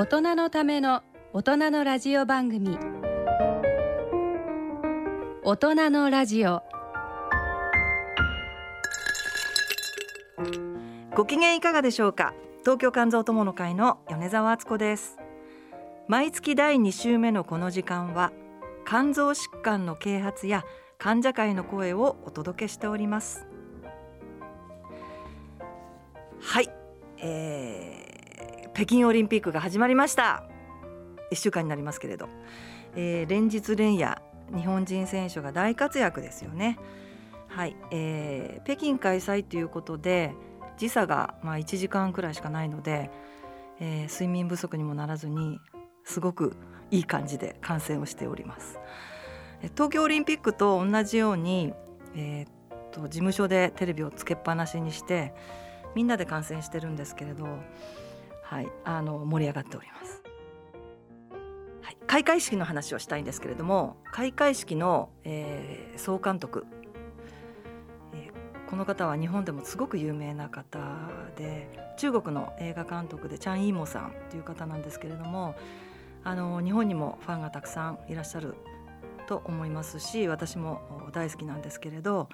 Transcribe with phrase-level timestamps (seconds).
[0.00, 1.02] 大人のための
[1.34, 2.78] 大人のラジオ番組。
[5.42, 6.62] 大人のラジオ。
[11.14, 12.32] ご機嫌いかがでしょうか？
[12.60, 15.18] 東京肝臓友の会の米澤敦子です。
[16.08, 18.32] 毎月第2週目のこの時間は
[18.86, 20.64] 肝臓疾患の啓発や
[20.96, 23.46] 患者会の声をお届けしております。
[26.40, 26.70] はい、
[27.18, 28.09] えー、
[28.72, 30.44] 北京オリンピックが始まりました。
[31.32, 32.28] 1週間になりますけれど、
[32.96, 34.22] えー、連日連夜
[34.54, 36.78] 日本人選手が大活躍ですよね。
[37.48, 40.34] はい、えー、北京開催ということで
[40.78, 43.10] 時差がまあ1時間くらいしかないので、
[43.80, 45.60] えー、睡眠不足にもならずに
[46.04, 46.56] すごく
[46.90, 48.78] いい感じで観戦をしております。
[49.74, 51.72] 東京オリンピックと同じように、
[52.14, 55.34] えー、っと事務所でテレビをつけっぱなしにして
[55.94, 57.46] みんなで観戦してるんですけれど、
[58.50, 60.24] はい、あの盛り上がっております。
[61.82, 66.66] はい、開会式の話をしたいんですけれども開会式の、えー、総監督、
[68.12, 70.80] えー、この方は日本でもすごく有名な方
[71.36, 75.54] で中国の映画監督でチャン・イーモさんという方なんですけれども
[76.24, 78.56] あの日本にもファンがたくさんいらっしゃる
[79.28, 82.28] と思いますし私も大好きなんですけれど、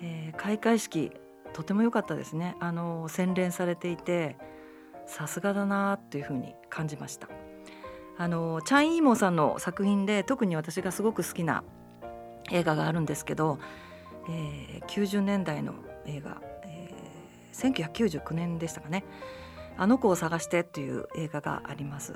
[0.00, 1.10] えー、開会式
[1.52, 4.36] とても良かったですねあの洗練されていて
[5.06, 7.28] さすがだなというふうに感じました
[8.18, 11.64] あのチャン・イーモーさんの作品で特に私がすごく好きな
[12.50, 13.58] 映画があるんですけど、
[14.30, 15.74] えー、90年代の
[16.06, 19.04] 映画、えー、1999年でしたかね
[19.76, 22.14] 「あの子を探して」という映画があります。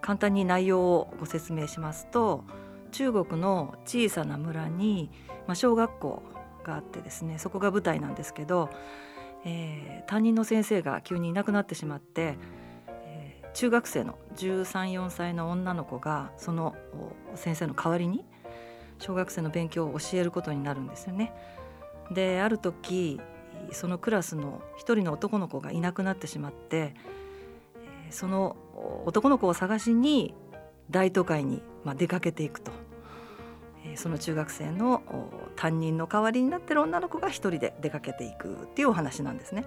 [0.00, 2.44] 簡単に内容をご説明しますと
[2.92, 5.10] 中国の小さな村に、
[5.46, 6.22] まあ、小学校
[6.64, 8.70] があってですねそこが舞台なんですけど、
[9.44, 12.36] えー、担任の先生が急にいなくなってしまって、
[12.88, 16.74] えー、中学生の1314歳の女の子がその
[17.34, 18.24] 先生の代わりに
[18.98, 21.32] 小学生の勉強を教えることになるんですよね。
[22.10, 23.20] である時
[23.72, 26.94] そのクラスの一人の男の子がいなくなってしまって
[28.10, 28.56] その
[29.04, 30.34] 男の子を探しに
[30.90, 31.62] 大都会に
[31.96, 32.72] 出かけていくと
[33.96, 35.02] その中学生の
[35.56, 39.64] 担任の代わりになってる女の子が一人で出かけていくっていうお話なんですね。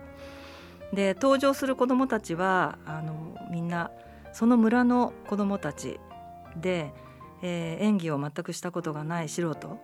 [0.94, 3.92] で登場する子どもたちはあのみんな
[4.34, 6.00] その村の子どもたち
[6.58, 6.94] で、
[7.42, 9.80] えー、演技を全くしたことがない素人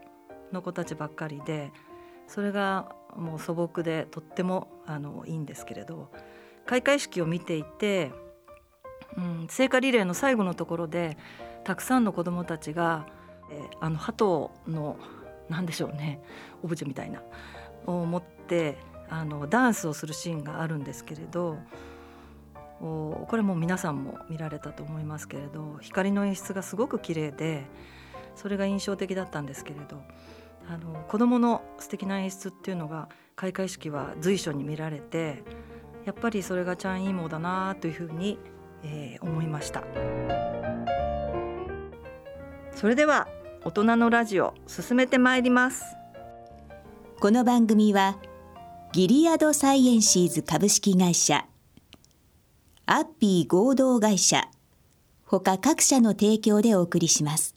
[0.51, 1.71] の子たちばっかりで
[2.27, 6.11] それがもう素朴でとってもあのいいんですけれど
[6.65, 8.11] 開会式を見ていて
[9.17, 11.17] うん、聖火リレーの最後のところで
[11.63, 13.07] たくさんの子どもたちが、
[13.51, 14.97] え、あの鳩の
[15.49, 16.21] 何でしょうね。
[16.63, 17.21] オブジェみたいな。
[17.85, 18.77] を持って
[19.09, 21.57] あのダンスをするシーンがあるんですけれど
[22.81, 27.63] おこれも皆さんも見られたと思いますけれど光の演出がすごく綺麗で
[28.35, 30.01] それが印象的だったんですけれど
[30.67, 35.43] あの子どもの素敵な演出っていうのが開会式は随所に見られて
[36.03, 38.37] やっぱりそれがチャン・イーモーだなというふうに
[38.83, 39.83] えー、思いました。
[42.79, 43.27] それでは
[43.65, 45.83] 大人のラジオ進めてまいります。
[47.19, 48.19] この番組は
[48.93, 51.47] ギリアドサイエンシーズ株式会社
[52.85, 54.47] アッピー合同会社
[55.25, 57.55] 他各社の提供でお送りします。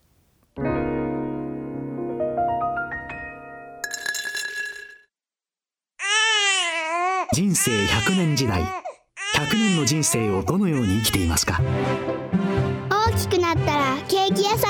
[7.34, 11.60] 人生100年時代100年の人生をどのように生きていますか？
[12.90, 14.69] 大きくなったらケーキ屋さ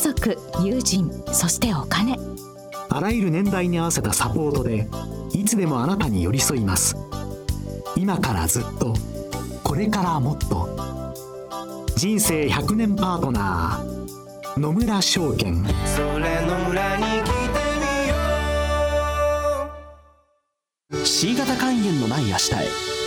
[0.00, 2.18] 族友人そしてお金。
[2.88, 4.88] あらゆる年代に合わせたサポートで
[5.32, 6.96] いつでもあなたに寄り添います。
[7.96, 8.94] 今からずっと
[9.62, 10.68] これからもっと。
[11.96, 15.62] 人生100年パートナー野村証券。
[15.84, 17.32] それ野村に来て
[17.78, 18.14] みよ
[21.02, 21.06] う。
[21.06, 22.99] C 型肝炎のない明日へ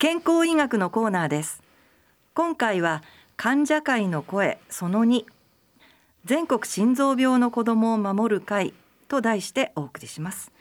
[0.00, 1.60] 健康医学のコーナーです。
[2.32, 3.02] 今回は
[3.36, 5.24] 患者会の声その2
[6.24, 8.74] 全国心臓病の子どもを守る会
[9.08, 10.52] と題してお送りします。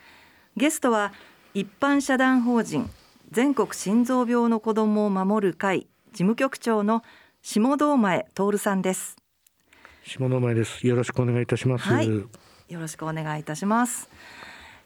[0.55, 1.13] ゲストは
[1.53, 2.89] 一般社団法人
[3.29, 5.81] 全国心臓病の子どもを守る会
[6.13, 7.03] 事務局長の
[7.43, 9.17] 下堂前徹さんです。
[10.03, 10.87] 下堂前です。
[10.87, 12.27] よろしくお願いいたします、はい、よ
[12.71, 14.09] ろしくお願いいたします。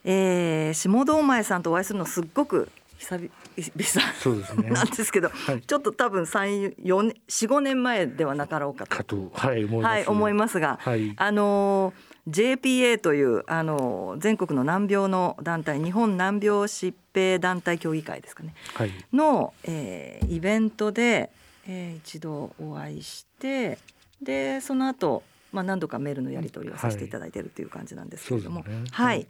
[0.03, 2.69] えー、下堂前さんとお会いするのすっごく
[3.01, 9.03] 久々そうです、ね、 なんですけど、はい、ちょっと多分三四年四五年前ではなかろうかと。
[9.03, 11.93] と、はい思います、はい、思いますが、はい、あの
[12.29, 21.31] JPA というあの全国の難病の団体日本難病疾病団体協議会ですかね、はい、の、えー、イベントで、
[21.67, 23.79] えー、一度お会いして
[24.21, 28.83] でその後まあ何度かメールのやり取りをさせていただいているという感じなんですけれども、はい、ね。
[28.91, 29.27] はい、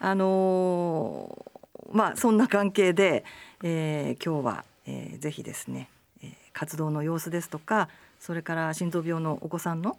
[0.00, 1.51] あのー、
[1.90, 3.24] まあそんな関係で、
[3.62, 5.88] えー、今日は、えー、ぜひですね、
[6.22, 7.88] えー、活動の様子ですとか
[8.20, 9.96] それから心臓病のお子さんの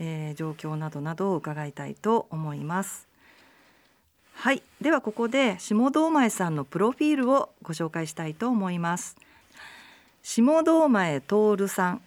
[0.00, 3.06] えー、状況などなどを伺いたいと思います。
[4.34, 4.62] はい。
[4.80, 9.16] ではここで下堂前さんのプロフィールをご紹介したいと思います。
[10.22, 12.02] 下堂前徹さん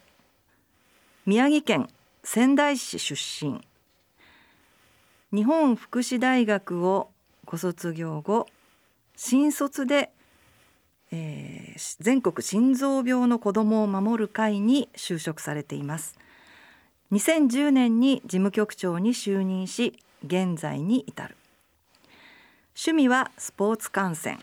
[1.26, 1.88] 宮城県
[2.24, 3.14] 仙台市出
[3.44, 3.60] 身。
[5.32, 7.10] 日本福祉大学を
[7.44, 8.48] ご卒業後
[9.16, 10.10] 新卒で、
[11.10, 16.18] えー、全国心臓病の子どもを守る会に就職されています。
[17.12, 21.36] 2010年に事務局長に就任し現在に至る。
[22.74, 24.38] 趣味はスポーツ観戦。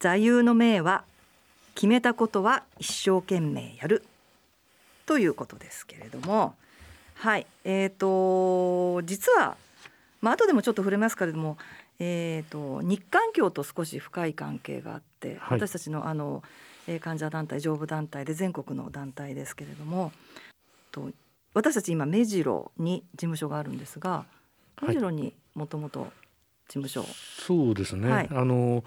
[0.00, 1.04] 座右の銘は
[1.76, 4.04] 決めたことは一生懸命やる。
[5.06, 6.54] ということですけれども。
[7.14, 7.46] はい。
[7.64, 9.56] えーと、実は、
[10.20, 11.56] まあ後でもちょっと触れますけれども、
[12.04, 16.42] えーと、日韓協と少し深い関係があって、はい、私たちのあの
[17.00, 20.10] 患者団体上部団体で全国の団体ですけれども
[20.90, 21.10] と
[21.54, 24.24] 私たち今目白に事務所があるんですが
[24.84, 26.08] 目白にもともと
[26.66, 27.04] 事務所、
[27.38, 28.82] そうですね、はい、あの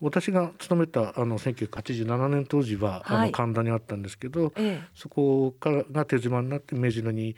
[0.00, 7.36] 私が勤めたあの1987年当時は、はい、あの神田にあったんですけど、ええ、そこからが手島になって目白に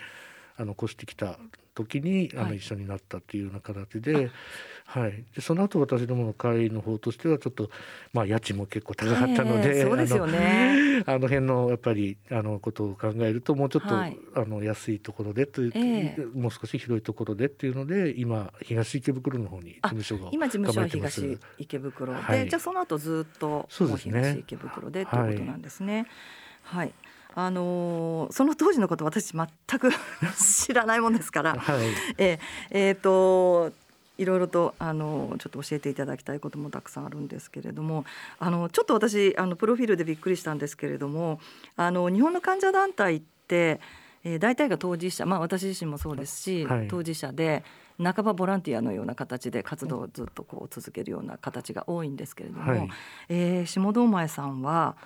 [0.59, 1.39] あの越してきた
[1.75, 4.31] 時にあの一緒になったっていうような形で、
[4.85, 7.71] はい、でその後私どもの会の方としてはちょっと
[8.13, 11.05] まあ家賃も結構高かったので、えー、そうですよね。
[11.07, 26.07] あの辺のやっぱりあのことを考えるともうちょっと、はい、あの安いところでという、えー、もう少し広いところでっていうので今東池袋の方に事務所が今事務所は東池袋で、はい、じゃあその後ずっとそうです、ね、東池袋でということなんですね。
[26.63, 27.08] はい、はい
[27.39, 29.47] あのー、その当時のこと私全
[29.79, 29.91] く
[30.37, 31.87] 知らないもんですから、はい、
[32.19, 32.41] え
[32.71, 33.73] えー、と
[34.19, 38.05] いろいろとあのちょっと教えていただきたいこともたくさんあるんですけれども
[38.41, 41.39] あのちょっと私あのプロフィールでびっくりしたんですけれども
[41.77, 43.81] あの日本の患者団体って、
[44.25, 47.63] えー、大体が当事者、まあ、私自身もそうですし、はい、当事者で
[48.03, 52.91] 半ばボランティアのような形で活動をずっとこう続けるような形が多いんですけれども、はい、
[53.29, 54.97] えー、下堂前さんは、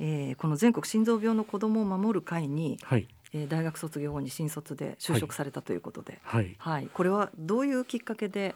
[0.00, 3.08] えー、この全国心臓病の子どもを守る会に、はい。
[3.32, 8.54] えー、大学卒業後に新卒で就職されたということで、はい、はい、これはどういうきっかけで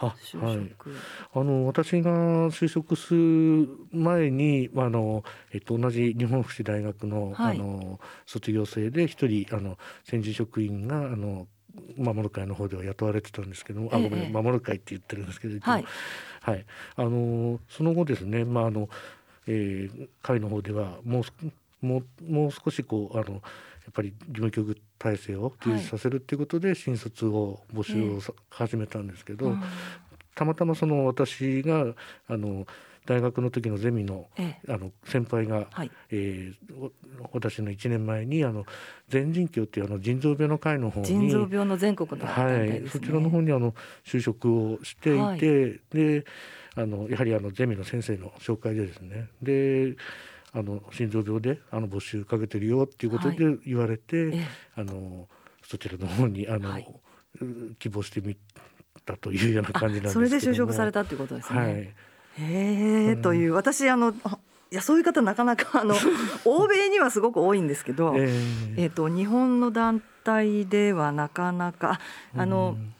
[0.00, 0.74] あはい、
[1.34, 2.10] あの私が
[2.48, 5.22] 就職する前にあの、
[5.52, 11.46] えっと、同じ日本福祉大学の,、あの卒業生で一人あの専従職員があの
[11.98, 15.84] 守る会の方では雇われてたんですけども、ええ、あごめん守る会って言ってるんですけど、はい、
[16.40, 16.64] はい、
[16.96, 18.88] あのその後ですね、まああの
[19.52, 21.20] えー、会の方ではも
[21.82, 23.42] うもうもう少しこうあの
[23.90, 29.54] っぱり事務局体制を充実させるっていうことで新卒を募集を始めたんですけど、
[30.34, 31.94] たまたまその私が
[32.28, 32.66] あの
[33.06, 34.28] 大学の時のゼミの,、
[34.68, 36.90] あの先輩が、はい、えー、
[37.32, 38.64] 私の1年前にあの
[39.08, 46.24] 全人協っていうあの腎臓病の会の方に腎臓病の全国の、ね、はい、そちらの方にあの就職をしていて、はい、で
[46.76, 49.28] あのやはりあのゼミの先生の紹介でですね。
[49.42, 49.96] で
[50.52, 53.36] あの心臓病であの募集かけてるよっていうことで
[53.66, 54.38] 言われて、はい、
[54.76, 55.28] あの
[55.64, 56.86] そちらの方にあの、はい、
[57.78, 58.36] 希望してみ
[59.04, 61.60] たというような感じなんですそれで就職されたっていうことですね。
[61.60, 61.92] はい、へ
[62.38, 63.52] え、という。
[63.52, 64.10] 私あの
[64.72, 65.94] いやそういう方なかなかあの
[66.44, 72.00] 欧米にはすごく多いんですけど、 えー、えーと日本の団体ではなかなか
[72.36, 72.94] あの、うん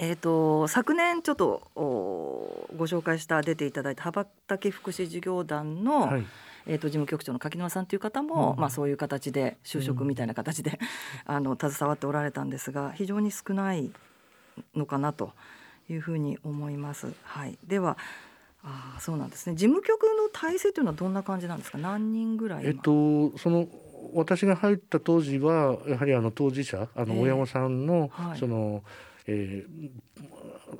[0.00, 6.24] えーと、昨年ちょっとご紹介した出ていただいた羽ばたけ福祉事業団の、はい、
[6.66, 10.78] えー、と事務局長の柿沼さんという方も、まあ、そういう形で就職みたいな形で、
[11.26, 13.90] あの携わっておられたんですが非常に少ない
[14.76, 15.32] のかなと
[15.90, 17.12] いうふうに思います。
[17.24, 17.98] はい、では
[18.62, 19.56] あそうなんですね。
[19.56, 21.78] 事務局の体制というのはどんな感じなんですか？
[21.78, 23.66] 何人ぐらいえっとその
[24.14, 28.38] 私が入った当時はやはりあの当事者あの大山さんの、はい。
[28.38, 28.84] その、
[29.28, 29.90] えー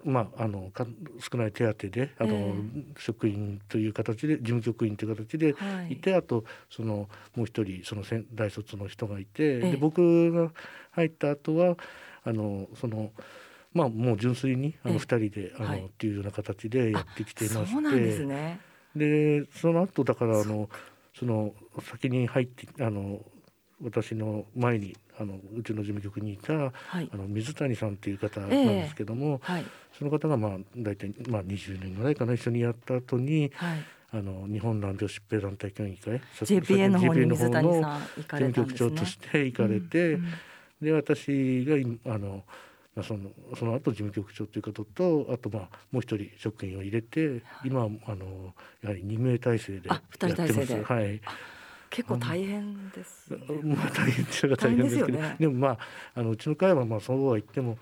[0.04, 0.86] まああのか
[1.18, 2.54] 少ない手当であの、え
[2.98, 5.92] 職員という形で事務局員という形ではい。
[5.92, 9.70] いて、あとそのもう一人そのせん大卒の人がいて、ええ。
[9.72, 10.50] で僕が
[10.92, 11.76] 入った後は
[12.24, 13.12] あのその。
[13.74, 14.92] まあ、もう純粋にあええ。
[14.94, 15.84] の二人であの、はい。
[15.84, 17.82] っていうような形でやってきていまして。
[17.82, 18.60] そですね。
[18.96, 20.68] でその後だからあの
[21.14, 21.52] その
[21.82, 23.20] 先に入ってあの
[23.82, 26.70] 私の前にあのうちの事務局にいた、は
[27.00, 27.08] い。
[27.12, 29.64] あの水谷さんっていう方なんええですけども、はい。
[29.98, 33.78] その方がまあ大体まあ20年ぐらいかな一緒にやった後にはい。
[34.10, 38.74] あの日本難病疾病団体協議会 JPA の方に水谷さん行かれ事務たんですね。
[38.74, 40.32] 局長として行かれて、うんうん
[40.80, 42.44] で私が今あの
[42.94, 50.38] まあそのその後事務局長ということとあとまあもう一人職員を入れて、今はあのやはり2名体制でやあってます。
[51.90, 53.38] 結構大変です、ね。
[53.64, 55.78] まあ大変っちゃ大変ですけどねでもまあ
[56.14, 57.78] あのうちの会はまあそうは言っても。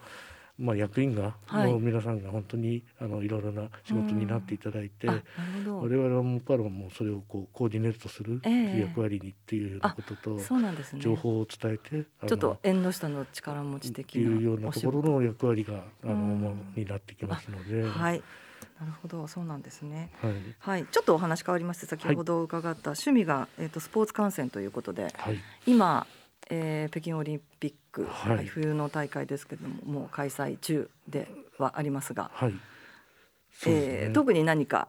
[0.58, 5.25] まあ、役員が、はいもう皆さんが本当にあのいろいろな仕事になっていただいて、あなる
[5.64, 5.96] ほど。
[5.96, 11.02] 我々はもうパロはもうそれをこうコーディネートするっていう役割にっていうようなことと、そうなんですね。
[11.02, 18.22] 情報を伝えてあのちょっと縁の下の力持ち的ないうようなところの役割があの、うんもうになってきますので、はい。
[18.80, 20.11] なるほど、そうなんですね。
[20.23, 20.33] はい。
[20.59, 25.38] はい、ちょっとお話変わりまして、先ほど伺った趣味が、えっ、とスポーツ観戦ということで、はい。
[25.66, 26.06] 今、
[26.50, 28.37] えー北京オリンピック、はい。
[28.37, 31.28] はい冬の大会ですけれども、もう開催中で
[31.59, 32.52] はありますが、はい。
[32.52, 32.59] ね
[33.64, 34.88] えー特に何か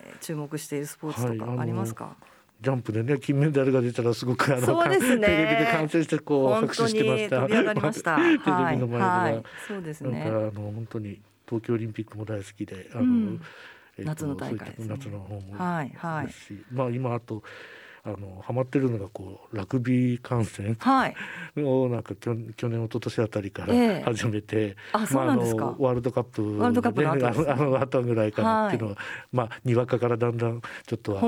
[0.00, 2.16] えー注目しているスポーツとはいかありますか？
[2.60, 5.26] ジャンプでね金メダルが出たらすごくあのそうですね。
[5.28, 7.40] テレビで観戦してこう本当拍手してまにした。
[7.42, 8.14] 飛び上がりました。
[8.18, 10.24] はい、はい、そうですね。
[10.24, 13.40] なんかあの本当に東京オリンピックも大好きで、あの、うん。
[13.96, 14.86] えっと夏の大会ですね。
[14.88, 16.26] 夏の方もはいはい。
[16.26, 17.42] ですし、まあ今あと
[18.08, 20.76] あのハマってるのがこうラグビー観戦。
[20.80, 21.14] はい。
[21.56, 24.02] をなんか去去年一昨年あたりからええ。
[24.02, 25.42] 始めて、あまあ、あの
[25.78, 27.50] ワールドカップ、ね、ワールドカップの後ね。
[27.50, 28.96] あの後ぐらいからっていうのは、
[29.30, 31.20] まあにわかからだんだんちょっと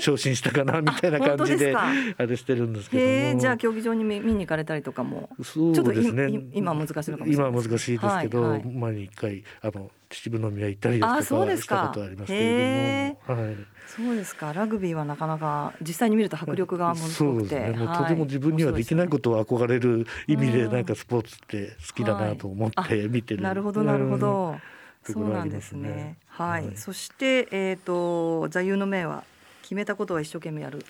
[0.00, 5.28] 昇進したかなみたいな感じであれしてるんですけどじゃあ競技場に見見に行かれたりとかも？
[5.42, 6.30] そうちょっといですね。
[6.30, 8.64] い今は難しいのかも今は難しいですけど、はいはい。
[8.64, 13.56] 前に一回あの秩父宮行ったりとかしたことありますけれども、はい。
[13.86, 14.52] そうですか。
[14.52, 17.70] ラグビーはなかなか実際に見ると迫力がものすごくて、ね。
[17.70, 23.42] もうはいとても自分にはできないことを憧れる意味でうんなんかスポーツって好きだなと思って見てる。
[23.42, 24.56] なるほどなるほうんど。
[25.04, 26.16] とそうなんですすねね。
[26.28, 26.66] はい。
[26.66, 29.24] はいそしてえっ、と座右の銘は
[29.62, 30.84] 決めたことは一生懸命やる。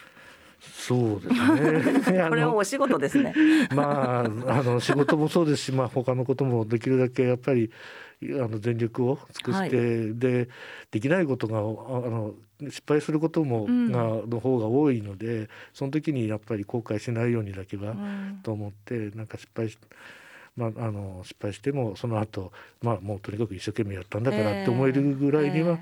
[0.61, 2.25] そうですね。
[2.29, 3.35] これはお仕事ですね。
[3.75, 7.71] まあ、あの仕事もそうですし、まあ、他のこともできるだけやっぱり
[8.23, 10.49] あの全力を尽くして、はで
[10.91, 13.93] できないことがあの失敗することも、うん。
[13.93, 18.41] がの方が多いのでその時にやっぱり後悔しないようにだけは、うん。
[18.43, 19.79] と思ってなんか失敗し
[20.57, 25.79] まあ、あの失敗してもその後、まあもうとにかく一生懸命やったんだからって思えるぐらいには、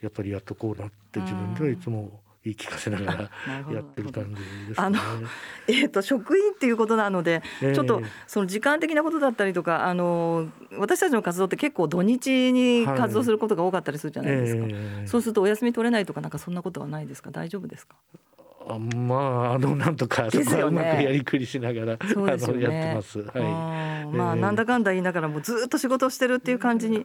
[0.00, 0.04] え。
[0.04, 3.30] やっぱりやっとこうなって自分ではいつも言い聞かせながら
[3.72, 5.02] やってる感じですあねの。
[5.66, 10.48] えっ、と職員っていうことなので、ええちょっとその時間的なことだったりとか、あの
[10.78, 14.64] 私たちの活動って結構土日にはい活動することが多かったりするじゃないですか。
[14.68, 17.30] ええそうするとお休み取れないとかなんかそんなことはないですか？
[17.30, 17.96] 大丈夫ですか？
[18.66, 21.98] あまああのなんとかそこはうまくやりくりしながら、ね。
[22.00, 23.18] あのやってます。
[23.20, 27.04] はあーまあええなんだかんだ言いながらもうずっと仕事をしてるっていう感じに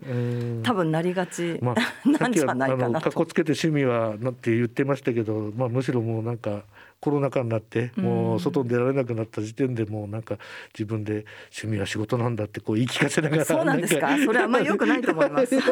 [0.63, 1.59] 多分なりがち。
[1.61, 1.75] まあ、
[2.07, 2.91] なんじゃないかなと。
[2.91, 6.63] のかっこつけて趣味はなって言ってましたけど、まあ、むしろもうなんか
[7.01, 10.37] コロナ禍になってもう外に出られなくなった時点でもうなんか
[10.73, 14.17] 自分で趣味は仕事なんだってこう言い聞かせながらそうなんですか？
[14.17, 15.55] それはあんまり良くないと思います。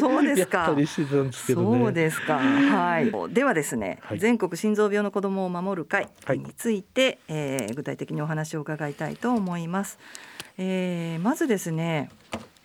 [0.00, 0.86] そうですかね。
[0.86, 2.38] そうですか。
[2.38, 3.34] はい。
[3.34, 9.98] ではですね、はい全国心臓病の子どもを守る会はいについて、えー具体的にお話を伺いたいと思います。
[10.58, 12.10] えーまずですね、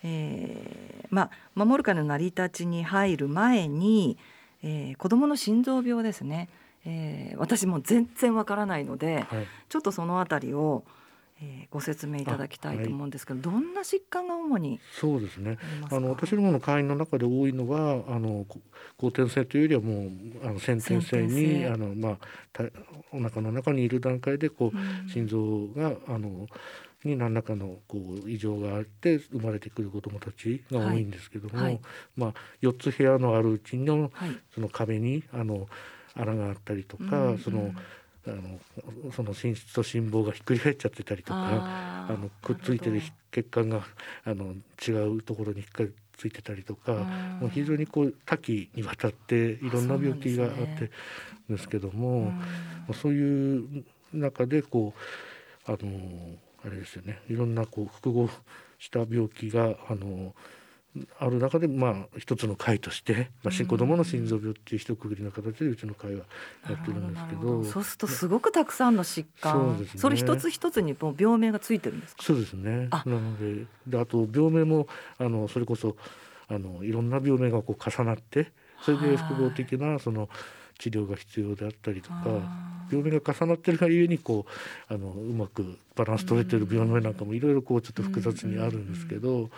[0.02, 4.18] えーまあ守る会の成り立ちに入る前に、
[4.62, 6.48] えー子どもの心臓病ですね。
[6.86, 9.46] えー私も全然わからないので、はい。
[9.68, 10.84] ちょっとそのあたりを、
[11.42, 15.58] えーご説明いただきたいと思うんですけど、どんな疾患が主にそうですね。
[15.90, 18.60] あの私どもの会員の中で多いのはあのこ
[18.96, 20.10] 後天性というよりはもう
[20.48, 21.68] あの先天性に性。
[21.68, 22.18] あのまあ
[22.52, 22.64] た
[23.12, 25.08] お腹の中にいる段階でこう、うん。
[25.10, 26.46] 心臓があの
[27.04, 31.64] に何らかのこう異常があって生まれてくる子どもたちが多いんですけども、はい。
[31.64, 31.80] はい。
[32.16, 34.30] まあ4つ部屋のあるうちのはい。
[34.54, 35.68] その壁にあの
[36.16, 37.72] 穴があったりとか、その
[38.26, 43.82] あのその心室と心房がひっくり返っちゃってたりとかあのくっついてる血管が
[44.24, 44.54] あの
[44.86, 46.92] 違うところにひっかりついてたりとか
[47.40, 50.90] もう非常にこう多岐にわたっていろんな病気があって
[51.48, 52.32] ですけども
[53.00, 54.92] そういう中でこ
[55.68, 58.28] うあのあれですよねいろんなこう複合
[58.78, 60.34] した病気があの
[61.18, 66.24] ある中でまあ一つの会として、まあ、子どもの心臓病っていう一括りの形でうちの会は
[66.68, 67.64] やってるんですけど。
[67.64, 69.76] そうするとすごくたくさんの疾患。
[69.76, 72.88] そ,、ね、それ一つ一つにもう病名がついてるんですそうですね。
[72.90, 74.88] なのでであと病名も
[75.18, 75.96] あのそれこそ
[76.48, 80.28] あのいろんな病名がこう重なってそれで複合的なその
[80.78, 82.24] 治療が必要であったりとか
[82.90, 84.46] 病名が重なってるがゆえにこ
[84.90, 89.50] うあのうまくバランス取れてる病名なんかもいろいろこうちょっと複雑にあるんですけど。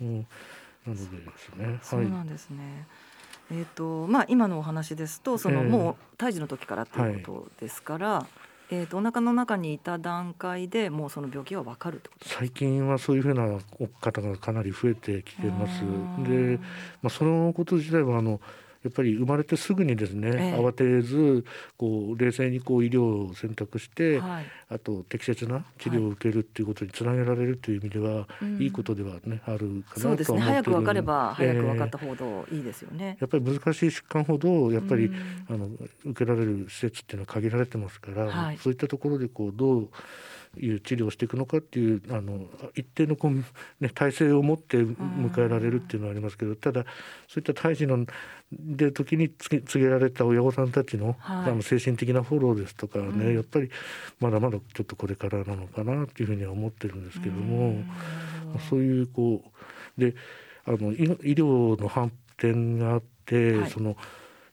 [0.00, 0.26] うん
[0.86, 1.78] なのでですね。
[1.82, 2.86] そうなんですね。
[3.48, 8.08] はい、えっ、ー、とまあ今のお話ですとその、もう胎児の時からということですから。
[8.08, 13.58] はいえーと、お腹の中にいた段階でもうその病気は分かるってこと最近はそういうふうな
[14.00, 15.80] 方がかなり増えてきてます。
[16.28, 16.58] で、
[17.00, 18.40] まあ、そのこと自体はあの
[18.84, 21.44] やっぱり生まれてすぐにですね、えー、慌てず
[21.76, 28.26] こう冷静にこう医療を選択して、はい、あと適切な治療を受けるっていうことにつなげられるという意味では、は
[28.58, 30.40] い、いいことではねあるかなと思ってそうですね。
[30.40, 35.10] 早く分かれば早く分かったほどいいですよね、えー、やっぱり難しい疾患ほどやっぱり、
[35.48, 35.68] あの
[36.04, 39.88] 受けられる施設っていうのは限られてますから、はい、そういったところでこうどう
[40.60, 42.40] いう治療をしていくのかっていうあの
[42.74, 43.34] 一定のこう、
[43.80, 46.84] ね、体制を持って迎えられるっていうのはありますけどただ
[47.28, 48.04] そういった胎児の
[48.52, 53.70] で時に告げられた親御さんたちのはい、あの精神的なフォローですとかね、うん、やっぱり
[54.20, 57.82] まだまだちょっとこれからなのかなっていうふうには思ってるんですけども、
[58.70, 59.42] そういうこ
[59.96, 60.14] うで
[60.64, 63.96] あの医療の発展があって、はい、その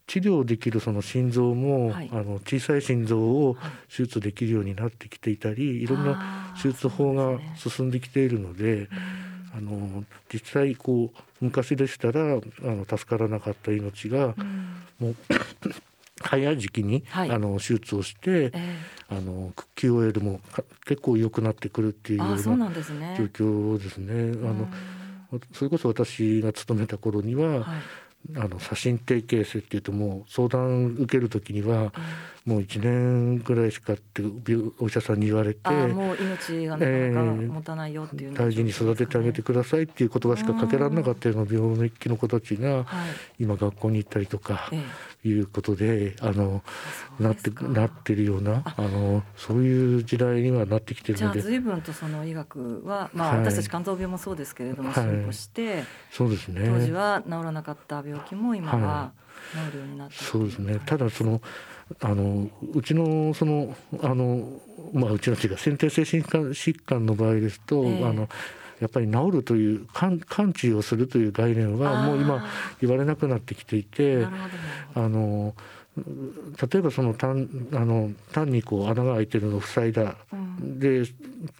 [0.07, 3.57] 治療できるその心臓も、はい、あの小さい心臓を
[3.89, 8.87] 手術できるようになってきていたり、いろんな手術法が進んできているので。
[9.57, 14.35] あの実際こう昔でしたらあの助からなかった命が、
[14.99, 15.15] もう
[16.21, 20.41] 早い時期に、はい、あの手術をして、えー、あの QOL も
[20.85, 24.37] 結構良くなってくるっていうような状況ですね。
[24.43, 24.69] あの
[25.53, 27.79] それこそ私が勤めた頃には、はい
[28.35, 31.93] あの写真提携性っていうともう相談受ける時には
[32.45, 34.23] もう1年ぐらいしかって
[34.79, 36.91] お医者さんに言われてもう命がなか
[37.23, 42.85] なか持たないよっていう、大事に育ててあげてくださいっていう言葉しかかけられなかったような病気の子たちが
[43.39, 44.69] 今学校に行ったりとか
[45.23, 46.63] いうことであの
[47.19, 48.95] なってなってるようなあ。
[48.95, 56.67] のそういう時代にはなってきてるのでじゃあ随分とその医学は、まあ、私たち肝臓病もそうですけれども、進歩して、そうですね。
[56.67, 59.11] 当時は治らなかった病気も今は
[59.51, 60.79] 治るようになって、そうですね。
[60.85, 61.41] ただその
[62.01, 64.59] あのうちのそのあの、
[64.93, 68.27] まあ、うちの違う先天性疾患の場合ですと、えー、あの
[68.79, 70.19] やっぱり治るという完
[70.53, 72.45] 治をするという概念はもう今
[72.81, 74.27] 言われなくなってきていて
[74.95, 75.53] あの
[75.97, 81.03] 例えばその単あの単にこう穴が開いてるのを塞いだ、うん、で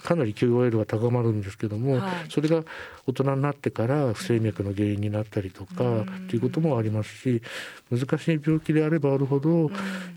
[0.04, 2.64] かなり QOL は高まるんですけども、はい、それが
[3.08, 7.42] 大人になってから不整脈の原因になったりとか、うん、っていうこともありますし
[7.90, 9.72] 難しい病気であればあるほど、うん、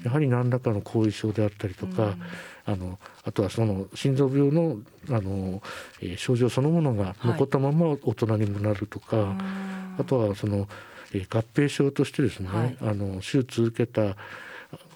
[0.05, 2.17] やはり何らかの後遺症であったりとか、
[2.65, 4.79] あのあとはその心臓病の
[5.11, 5.63] あの、
[6.01, 9.37] えー、症状そのものが残ったまま大人にもなるとか、はい、
[10.01, 10.67] あとはそのえ
[11.13, 14.17] 合併症としてですね、はい、あの手術受けた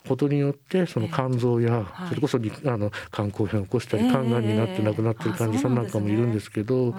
[0.06, 2.40] ことによってその肝臓や、それこそあ
[2.76, 6.94] の肝硬変を起こしたり肝がんになって亡くなってる患者さんなんかもいるんですけど、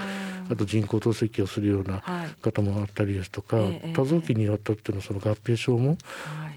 [0.49, 2.01] あと人工透析をするような
[2.41, 3.57] 方もあったりですとか、
[3.93, 5.97] 多臓器にわたってのその合併症も、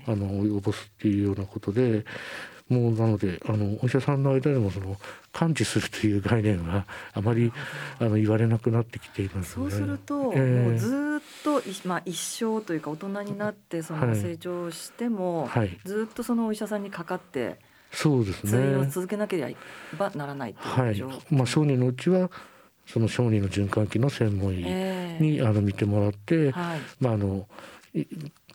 [0.07, 2.05] あの及ぼすっていうようなことで
[2.68, 4.96] もうなのであのお医者さんの間でもその
[5.33, 7.52] 完治するという概念はあまり
[8.00, 17.59] あの言われなくなってきています、ね、そうすると、えー、もうずっと、まあ、一生というか大人になってその成長しても、はい、ずっとそのお医者さんにかかって。
[17.92, 18.50] そうですね。
[18.50, 19.57] 通院を続けなけれ
[19.96, 21.02] ばならないはい。
[21.31, 22.31] まあ小児のうちは
[22.85, 27.46] その小児の循環器の専門医に、えー、あの見てもらって、はい、まああの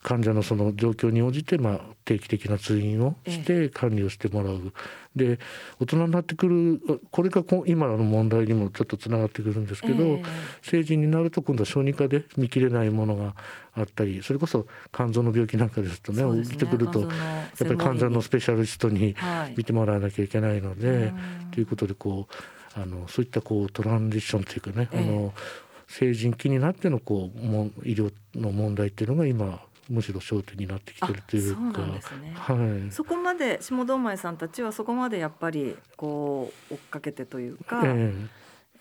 [0.04, 4.74] 患者のその状況に応じて、まあ、定期的な通院をして管理をしてもらう。
[5.16, 5.40] で
[5.80, 10.26] 大人になってくるこれが今の問題にもちょっとつながってくるんですけど、えー、
[10.62, 13.36] 成人になると今度は小児科で見切れないものが
[13.76, 16.44] あったりそれこそ肝臓の病気なんかですとねね。
[16.44, 17.10] 起きてくるとやっ
[17.58, 19.16] ぱり肝臓のスペシャリストに
[19.56, 21.14] 見てもらわなきゃいけないので、はい、
[21.52, 25.34] ということでこうあのそういったこうトランジションというかね、えー、あの
[25.88, 32.02] 成人期になってのこうも医療の問題っていうのが今むしろ焦点になってきてるというか、ね、
[32.36, 38.28] はい、そこまで下堂前さんたちはそこまでやっぱりこう追っかけてというか、えー、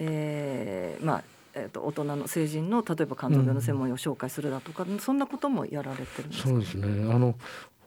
[0.00, 7.12] えー、まあえーと、大人の成人の例えば肝臓病の専門医を紹介するだとか、うん、そんなこともやられてるんですか、そうですね。
[7.12, 7.34] あの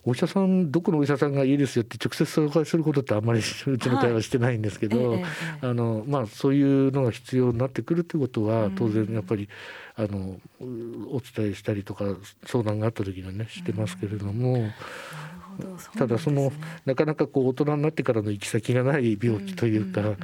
[0.06, 5.24] お医者さんどこのお医者さんがいいですよって直接紹介することってあんまりうちの会はしてないんですけど、はい、
[5.62, 9.48] あのまあ、そういうのが必要になってくるということは当然やっぱり、
[9.96, 12.06] あのお伝えしたりとか
[12.46, 14.70] 相談があった時にはねしてますけれども。
[15.98, 16.52] ただその
[16.84, 20.16] なかなかこう大人になってからの行き先がない病気というか、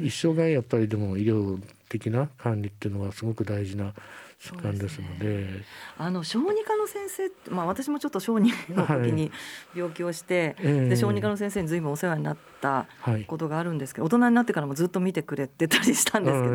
[0.00, 3.92] 一生涯やっぱりでも医療的な管理っていうのはすごく大事な
[4.40, 5.64] 疾患ですので、ね、
[5.96, 9.32] あの小児科の先生、まあ、私もちょっと小児の時に
[9.74, 12.86] 病気をして、はい、で小児科の先生に随分お世話になった
[13.26, 16.54] ことがあるんですけど、はい、大人になってからもずっと見てくれてたりしたんですけど、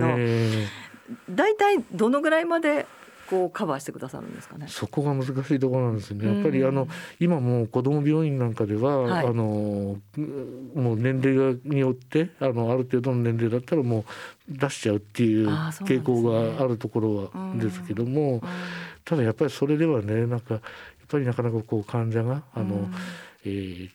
[1.30, 2.86] 大体どのぐらいまで
[3.30, 4.68] こうカバーしてくださるんですかね？
[4.68, 6.28] そこが難しいところなんですね。
[6.28, 6.88] やっぱりあの
[7.20, 9.98] 今も子ども病院なんかでは、はい、あの
[10.76, 18.42] もう年齢によってあのある程度の年齢だったらもう出しちゃうっていう傾向があるところはですけども、
[19.06, 20.62] ただやっぱりそれではねなんかやっ
[21.08, 22.90] ぱりなかなかこう患者があの、
[23.46, 23.90] えー、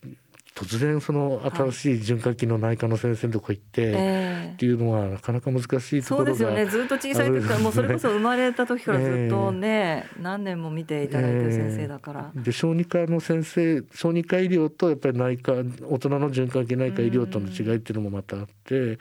[0.59, 6.01] 突然その新しい循環器の内科の先生のとこ行って、っていうのはなかなか難しいところが。
[6.01, 6.65] そうですよね。
[6.65, 12.31] ずっと小さい時からもうそれこそ生まれた時からずっとね、 何年も見ていただいてる先生だから。
[12.35, 15.63] で小児科の先生小児科医療とやっぱり内科大
[15.97, 18.99] 人の循環器内科医療との違いっていうのもまたあって、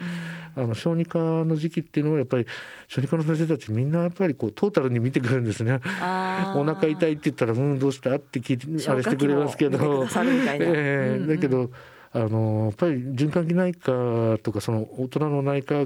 [0.56, 2.46] あの小児科の時期っていうのはやっぱり
[2.86, 5.80] 小児科の先生たちみんなやっぱりこうトータルに見てくるんですね。
[6.56, 9.78] お腹痛いって言ったら「うんどうした?」って聞いてあれしてくれますけど。
[10.60, 11.70] えー、だけど
[12.12, 15.84] あのやっぱり循環器内科とかその大人の内科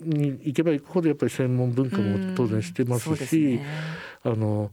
[0.00, 3.66] に行けば行くほどやっぱり専門文化も当然してますし、ね、
[4.24, 4.70] あの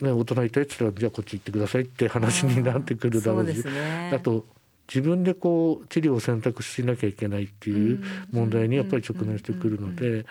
[0.00, 4.44] ね、大人いたいって言ったらじゃあこっち行ってくださいって話になってくるだろうし、ね、あと
[4.88, 10.26] 自分でこう治療を選択しなきゃいけないっていう問題にやっぱり直面してくるので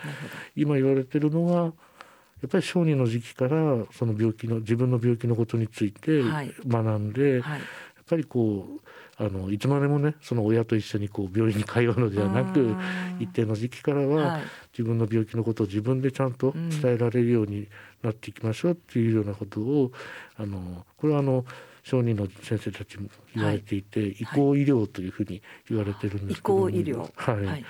[0.56, 1.74] 今言われてるのは
[2.42, 6.22] やっぱり小児の時期からその病気の自分の病気のことについて
[6.68, 7.44] 学んで、やっ
[8.08, 8.82] ぱりこう
[9.18, 12.76] あのいつまでもねその親と一緒にこう病院に通うのではなく
[13.20, 14.42] 一定の時期からは
[14.78, 17.68] 自分の病気のことを自分でちゃんと伝えられるように
[18.04, 19.92] なっていきましょうっていうようなことを
[20.38, 21.46] あのこれはあの
[21.86, 27.12] 小児の先生たちも言われていて、はい、移行医療というふうに言われてるんですけども、移行医療。
[27.16, 27.66] はい、はい。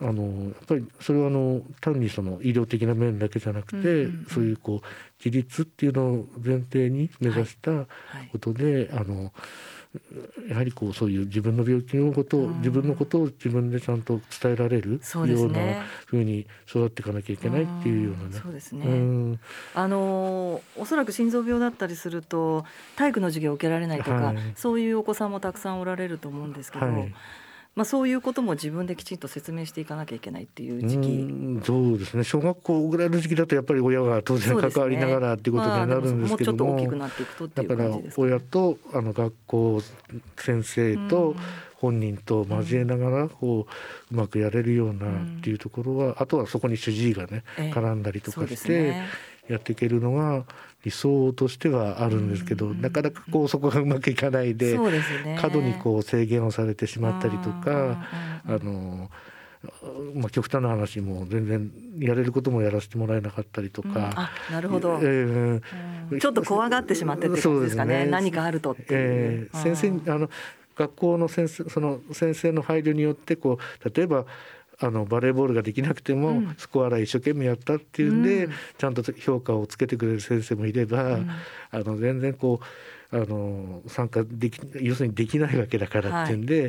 [0.00, 4.86] あのやっぱりそれはあの単にその医療的な面だけじゃなくて、うんうんうん、そういうこう
[5.24, 7.86] 自立っていうのを前提に目指した
[8.32, 8.74] ことで、はい。
[8.74, 9.32] はい、あの
[10.48, 18.40] やはりこうそういう自分の病気のことを、自分のことを自分でちゃんと伝えられるようなふうに育っていかなきゃいけないっていうようなね。
[18.42, 19.38] そうですね。
[19.74, 22.64] あのおそらく心臓病だったりすると
[22.96, 26.86] 体育の授業を受けられないとか、はい、そういうお子さんもたくさんおられると思うんですけど。
[26.86, 27.14] はい
[27.76, 31.62] まあ、そういうことも自分できちんと説明していかなきゃいけないっていう時期。
[31.62, 32.24] そうですね。
[32.24, 36.98] 小学校ぐらいの時期だとやっぱり親が当然関わりながらっていうことになるんですけども,、も
[37.54, 39.82] だから親とあの学校
[40.38, 41.36] 先生と
[41.74, 43.66] 本人と交えながらこ
[44.10, 49.02] ううまくやれるようなっていうところは、あとはそこに主治医がね絡んだりとかして。
[49.48, 50.44] やっていけるのが
[50.84, 58.06] 理想としてはあるんですけど、なかなかこうそこがうまくいかないで、ね、過度にこう制限をされてしまったりとか、
[58.46, 59.10] あの
[60.14, 70.30] まあ、極端な話も全然やれることもやらせてもらえなかったりとか、うん、なるほど、えー、ちょっと怖がってしまってってことですかね、ね、何かあるとってえー、先生あの
[70.76, 74.26] 学校の先生その先生の配慮によってこう例えば
[74.78, 81.30] あのバレーボールができなくても、スコアラー一生懸命やったっていうんで、うん、ちゃんと評価をつけてくれる先生もいれば、うん、
[81.70, 82.64] あの全然こう
[83.16, 86.68] あの参加でき要するにできないわけだからっていうんで、は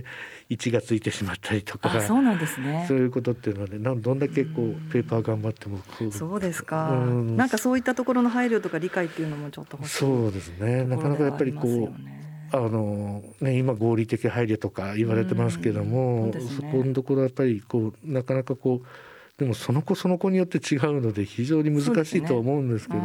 [0.50, 2.86] い、1がついてしまったりとかそうなんですね。
[2.88, 5.80] そういうことっていうのはねどんだけこう、ペーパー頑張っても
[6.12, 10.84] そうですか、うん、なんかそういったところの配慮とか理解っていうのもちょっとそうですね。
[10.84, 12.17] なかなかやっぱりこう
[12.52, 18.88] あのね、今合理的配慮とか言われてますけども、そね、そこのところやっぱりこうなかなかこう
[19.38, 23.02] でもその子その子によって違うので非常に難しいと思うんですけど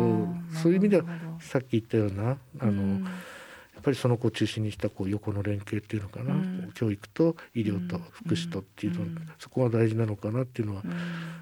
[0.63, 1.05] そういう意味では
[1.41, 6.35] さっき言ったようなあの、やっぱりその子を中心にしたこう横の連携っていうのかな、
[6.75, 10.83] 教育と医療と福祉とっていうの、そこが大事なのかなっていうのは、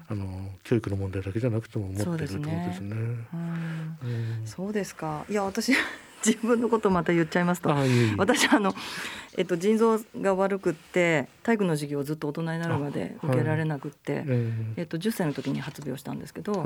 [0.09, 2.95] あの教育の問題だけじゃなくても思ってるところですね。
[4.43, 5.23] そうですか。
[5.29, 5.71] いや私
[6.25, 7.73] 自分のことまた言っちゃいますと。
[8.17, 8.73] 私あの、
[9.37, 14.25] えっと、腎臓が悪くって体育の授業をずっと大人になるまで受けられなくって、はい、
[14.77, 16.65] えっと、10歳の時に発病したんですけど、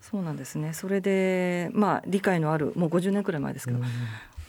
[0.00, 0.72] そうなんですね。
[0.72, 3.80] それでまあ理解のあるもう50年くらい前ですけど、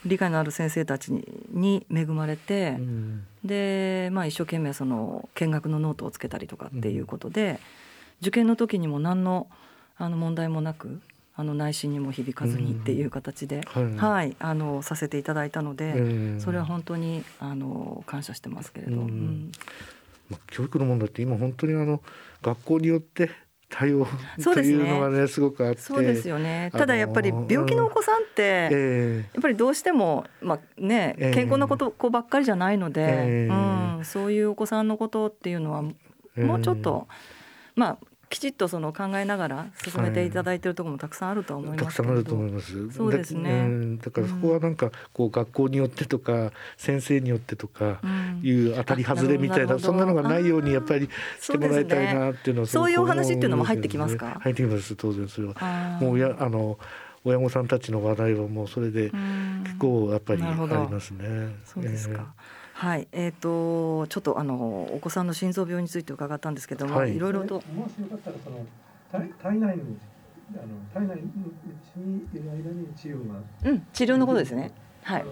[0.04, 1.12] 理解のある先生たち
[1.52, 7.56] に恵まれて、うん、で、まあ、一生懸命その見学のノートをつけたりとかっていうことで、うん、
[8.22, 9.48] 受験の時にも何の
[9.96, 11.02] あの問題もなく
[11.40, 22.02] あの内心にも響かずにっていう形で、うん、はい、はい、あのさせていただいたので、それは本当にあの感謝してますけれど、まあ、教育の問題って今本当にあの
[22.42, 23.30] 学校によって
[23.70, 24.06] 対応
[24.42, 25.80] というのがねすごくあって。
[25.80, 26.70] そうですよね。
[26.74, 35.82] ただやっぱり病気のお子さんって、うん、やっぱりどうしても、まあね、健康なことこばっかりじゃないので、えー、うん、そういうお子さんのことっていうのは
[36.36, 37.08] もうちょっと、
[37.76, 42.92] まあきちっとその考えながら進めていただいているところもたくさんあると思います、たくさんあると思います。
[42.92, 43.98] そうですね。
[44.02, 48.00] だからそこはなんかこう学校によってとか先生によってとか
[48.40, 54.38] いう当たり外れみたいなそんなのがないようにやっぱりしてもらいたいなっていうのはそういうお話っていうのも入ってきますか？
[54.40, 55.98] 入ってきます当然それは。
[56.00, 56.78] もうやあの
[57.24, 59.10] 親御さんたちの話題はもうそれで
[59.64, 61.56] 結構やっぱりありますね。
[61.64, 62.32] そうですか。
[62.80, 67.56] はい、えっ、ー、とちょっとあのお子さんの心臓病について伺ったんですけども、はい、いろいろと。
[67.74, 68.64] もしよかったらその
[69.12, 69.82] 体体内の
[70.54, 71.22] あの体内
[71.96, 73.40] にいる間に治療が。
[73.70, 74.72] うん、治療のことですね。
[75.10, 75.24] はい。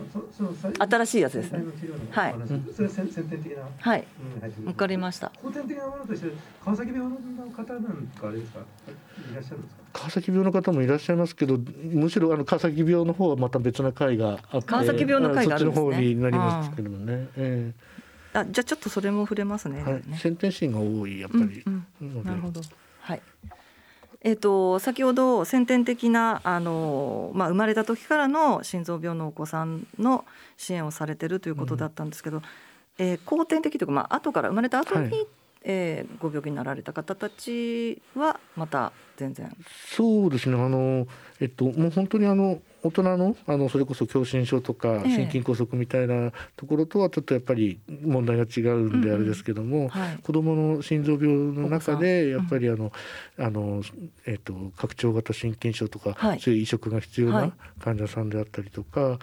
[0.79, 1.62] 新しいやつですね。
[2.11, 2.35] はい。
[2.75, 3.62] それ先天的な。
[3.79, 4.05] はい。
[4.64, 5.31] わかりました。
[5.43, 6.31] 後天的なものとして
[6.64, 8.61] 川崎病の方なんかあれですか。
[9.31, 9.83] いらっしゃるんですか。
[9.93, 15.85] 川崎病の方もいらっしゃいますけど、むしろあの川崎病の方はまた別な会があって、川崎病の会があるんですね。
[15.85, 17.29] そっちの方になりますけどもね。
[17.37, 19.83] えー、あ、じゃあちょっとそれも触れますね。
[19.83, 20.03] はい。
[20.17, 21.64] 先天心が多いやっぱり。
[22.25, 22.61] なるほど。
[23.01, 23.23] はい。
[24.23, 30.25] えーと、先ほど先天的なあの、まあ、生まれた時からの心臓病のお子さんの
[30.57, 32.43] 支援をされてるということだったんですけど、うん、
[32.99, 35.27] えー、後天的というか、まあ後から生まれた後に、はい、
[35.71, 39.55] えー、ご病気になられた方たちはまた全然。
[39.95, 40.59] そうですね。
[40.59, 41.07] あの、
[41.41, 52.91] えっと、もう本当にあの大人のあのそれこそ狭心症とか心筋梗塞みたいなところとはちょっとやっぱり問題が違うんであれですけども、うんはい、子どもの心臓病の中でやっぱりあの、
[53.37, 53.83] うん、あの
[54.27, 59.01] えっと、拡張型心筋症とか、はい、そういう移植が必要な患者さんであったりとか。
[59.13, 59.19] い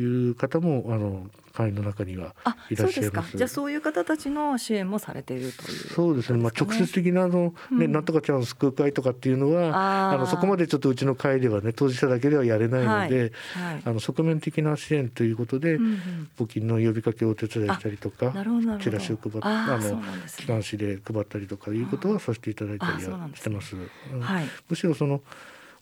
[0.00, 2.34] う方もあの会員の中には
[2.68, 3.36] いらっしゃいます。
[3.36, 6.42] じゃあそういう方たちの支援もされているという、ね、そうですね。
[6.42, 18.32] まあ直接的なあの、ね、うん、なんとかちゃん救う会とかっていうのはあのそこまでちょっとうちの会ではね当事者だけではやれないので、はいはい、あの側面的な支援ということで、うんうん、募金の呼びかけをお手伝いしたりとか
[18.80, 20.02] チラシを配っあの、
[20.36, 23.76] 機関紙で配ったりとかいうことはさせていただいたりはしてます。
[24.20, 25.20] はい、むしろその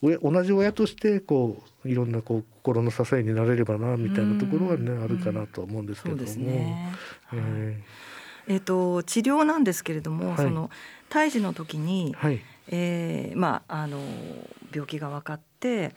[0.02, 6.22] 同じ親としてこういろんなこう心の支えになれればなみたいなところはねあるかなと思うんですけども。
[6.22, 6.92] ね、
[7.32, 10.70] えー、えー、と治療なんですけれども、はい、その
[11.08, 14.00] 胎児の時に、はい、えー、まああの
[14.72, 15.94] 病気が分かって、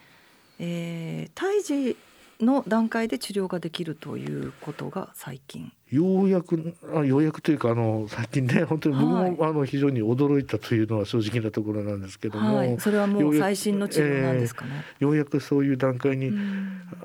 [0.60, 1.98] えー、胎児
[2.39, 5.71] の段階で治療ができるということが最近。
[5.91, 16.32] ようやくあようやくというかあの最近ね 本当に僕も、はい、あの非常に驚いたというのは正直なところなんですけども、はい、それはもう最新の治療なんですかね、えー、ようやくそういう段階に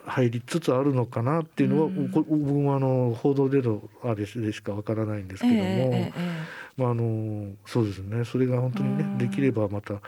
[0.07, 8.25] 入りつつあるのかなっていうのは、僕もあの報道でのあれでしかわからないんですけども、えーえーまあ、あのそうですね。
[8.25, 10.01] それが本当にねできればまた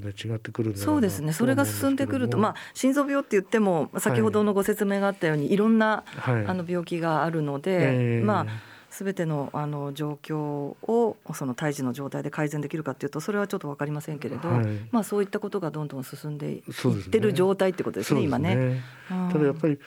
[0.00, 1.32] 違ってくるそうですね。
[1.32, 8.46] それが進んでくると、まあ、心臓病って言っても先ほどのご説明があったように、はい、いろんな、はい、あの病気があるので、えー、まあ
[8.90, 16.62] すべてのあの状況をその胎児の状態で改善できるかっていうとそれはちょっと分かりませんけれど、はい、まあ、そういったことがどんどん進んでいっ
[17.10, 18.26] てる状態ってことですね、ね。
[18.26, 18.82] 今ね。
[19.08, 19.80] ただやっぱり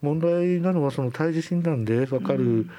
[0.00, 2.70] 問題なのはその胎児診断で分かる、うん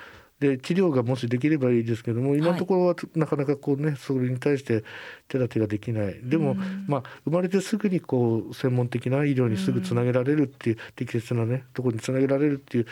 [0.43, 4.83] で治療がもしできればいいですけども今のところはなかなかこうねそれに対して
[5.29, 6.19] 手立てができない。
[6.21, 12.87] でも、まあ、生まれてすぐにこう専門的な医療にすぐつなげられるっていう適切なねところにつなげられるっていう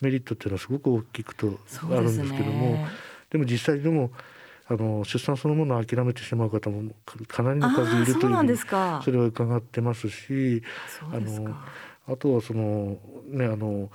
[0.00, 1.58] メリットっていうのはすごく大きくと
[1.90, 2.86] あるんですけども
[3.30, 4.10] でも実際でも
[4.66, 6.92] あの出産そのものを諦めてしまう方も
[7.28, 8.30] かなりの数いるという
[9.04, 10.62] それは伺ってますし
[11.12, 11.54] あの
[12.08, 12.96] あとはその
[13.28, 13.90] ねあの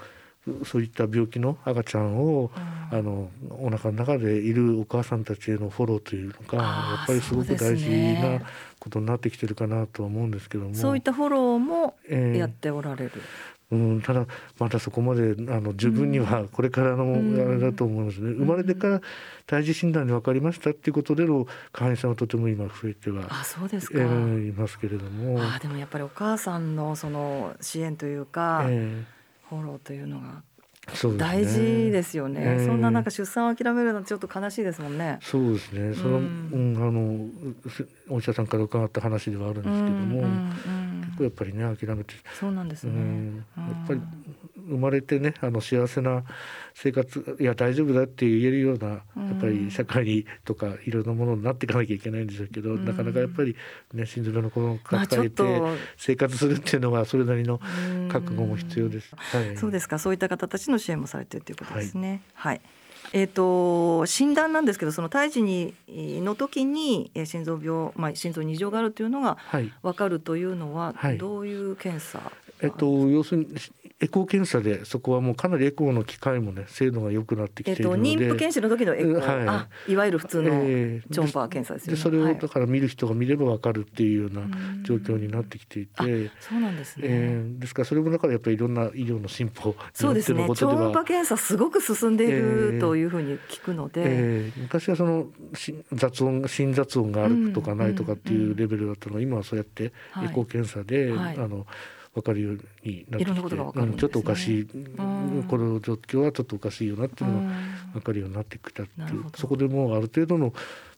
[0.65, 2.51] そういった病気の赤ちゃんを、
[2.91, 8.41] うん、あのお腹の中でいるお母さんたちへのフォローというのがやっぱりすごく大事な
[8.79, 10.73] ことになってきてるかなとは思うんですけども。
[10.73, 11.95] そういったフォローも
[12.37, 13.11] やっておられる、
[13.71, 14.25] えー、うん、ただ
[14.57, 19.01] まだそこまであの十分にはこれからのあれだと思いますね、うん、生まれてから
[19.45, 25.41] 胎児診断で分かりましたっていうことでの会員さんはとても今増えてはあそうですか、えー、いますけれども。
[25.41, 29.18] あでもやっぱりお母さんのその支援というか、えー
[29.49, 30.43] フォローというのが
[31.17, 32.41] 大事ですよね。
[32.41, 35.19] ええそんななんか出産を諦めるのはちょっと悲しいですもんね。
[35.21, 35.93] そうですね。
[35.95, 42.91] その、ううんん、あのすお医者さんから伺った話ではあるんですけども、うんうんうん結構やっぱりね諦めて、そうなんですね。
[42.91, 44.01] うん、やっぱり
[44.69, 46.23] 生まれてねあの幸せな
[46.73, 49.01] 生活いや大丈夫だって言えるような、や
[49.33, 53.55] っぱり社会にとかいろんなものになっていかなきゃいけないんでしょうけど、なかなかやっぱり
[53.93, 55.43] ね心臓病の子供を抱えて
[55.97, 57.59] 生活するっていうのはそれなりの
[58.09, 59.13] 覚悟も必要です。
[59.15, 59.57] はい。
[59.57, 62.21] そうですかそういった方たちの支援もされているということですね。
[62.33, 62.61] はい、
[63.13, 69.73] えー、と診断なんですけどその胎児にの時にえー心臓病、まあ、心臓に異常があるというのがはい。
[69.83, 73.47] 分かるというのははいどういう検査、えっと、要するに
[74.01, 79.47] エコー検査でそこはもうかなりエコーの機械もね精度が良くなってきえー、とているので、妊婦検診の時のエコー、はい。
[79.47, 81.13] あいわゆる普通のええ。
[81.13, 81.95] 超音波検査ですよね。
[81.97, 82.33] でそれはい。
[82.33, 84.41] をだから見る人が見れば分かるっていうような
[84.83, 87.03] 状況になってきていて、そうなんですね。
[87.07, 90.47] えーですからそれもだからやっぱりいろんな医療の進歩そうですね。
[90.55, 100.29] 超音波検査すごく進んでいえるえというふうに聞くので、えー昔はそのし雑音心雑音があるとかないとかっていうレベルだったのが今はそうやってエはい。
[100.29, 101.37] コー検査で、はい。
[101.37, 101.65] あの
[102.19, 103.39] 分かるようになってきて、
[103.97, 107.55] ちょっとおかしい、んこの状況はちょっとおかしいよなっていうのが
[107.93, 110.53] 分かるようになってきたっていうそこでもうある程度の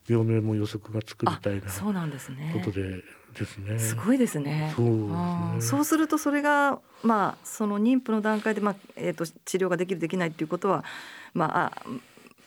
[0.08, 2.52] 病名も予測がつくみたいなそうなんですね。
[2.54, 3.04] ことで
[3.38, 3.80] ですね。
[3.80, 4.74] すごいですね。
[4.76, 5.10] そう
[5.56, 10.84] ねそうするとそれがまあその妊婦の段階でまあえっ、と治療ができるできないっていうことは
[11.34, 11.84] まああ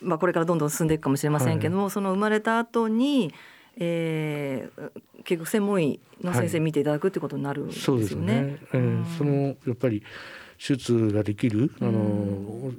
[0.00, 3.32] まあこれからどんどん進んでいくかもしれませんけども、その生まれた後に。
[3.78, 4.90] えー、
[5.24, 8.58] 結局専門医の先生はい見ていただくってことになるんですよそうですねね。。
[8.72, 10.02] えーそのやっぱり
[10.58, 12.72] 手術ができるあの、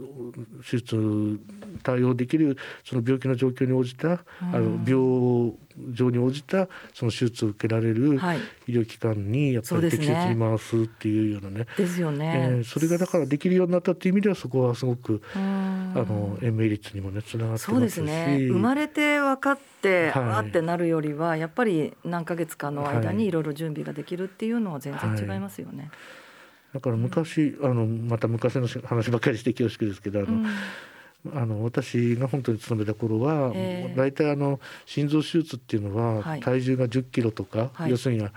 [0.64, 1.40] 手術
[1.84, 4.20] 対応できるその病気の状況に応じた、あ
[4.54, 5.54] の病
[5.94, 8.40] 状に応じたその手術を受けられるはい。
[8.68, 11.68] 医療機関にやっぱり適切に回すっていうようなね。
[11.78, 12.48] ですよね。
[12.50, 15.94] えーそれがだからできるようになったっていう意味ではそこはすごくうん。
[15.96, 18.38] あの延命率にもねつながってそうでますね。
[18.50, 20.24] 生まれて分かって、はい。
[20.24, 23.16] わってなるよりはやっぱり何ヶ月かの間はい。
[23.16, 25.92] にいろいろ準備ができるっていうのは全然違いますよね。
[26.74, 30.46] だから昔あのまた昔の話ばっかりして恐縮ですけどあの、うん
[31.34, 33.96] あの私が本当に勤めた頃は、ええ。
[33.96, 36.40] 大体あの心臓手術っていうのは、はい。
[36.40, 37.92] 体重が10キロとか、はい。
[37.92, 38.28] 要するに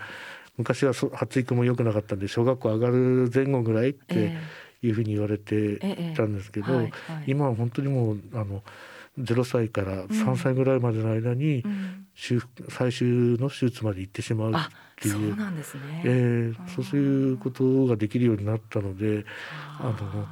[0.57, 4.38] 昔はそ発育も良くなかったんで小学校上がる前後ぐらいってえ
[4.83, 5.81] いうふうに言われてえ
[6.12, 6.66] えたんですけど、
[7.27, 8.62] 今は本当にもうあの
[9.18, 12.05] 0歳から3歳ぐらいまでの間に、うん。
[12.68, 13.07] 最終
[13.38, 15.14] の手術まで行ってしまうあっていう。
[15.14, 16.03] そうなんですね。
[16.05, 16.83] えー。
[16.83, 19.24] そういうことができるようになったので
[19.79, 20.27] あの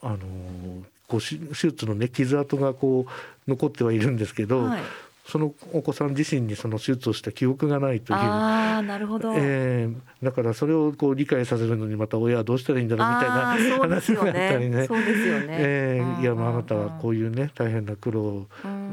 [0.00, 4.82] あのこうし手術のね傷跡がこう残ってはいるんですけど、はい
[5.24, 8.18] そのお子さん自身にその手術をした記憶がないという。
[8.18, 9.32] ああなるほど。
[9.36, 13.34] えーだからそれをこう理解させるのにまた親はどうしたらいいんだろうみたいな
[13.78, 14.78] 話があったりね。
[14.78, 14.86] ね。
[14.88, 15.46] そうですよね。
[15.50, 18.48] えーいやまああなたはうこういうね大変な苦労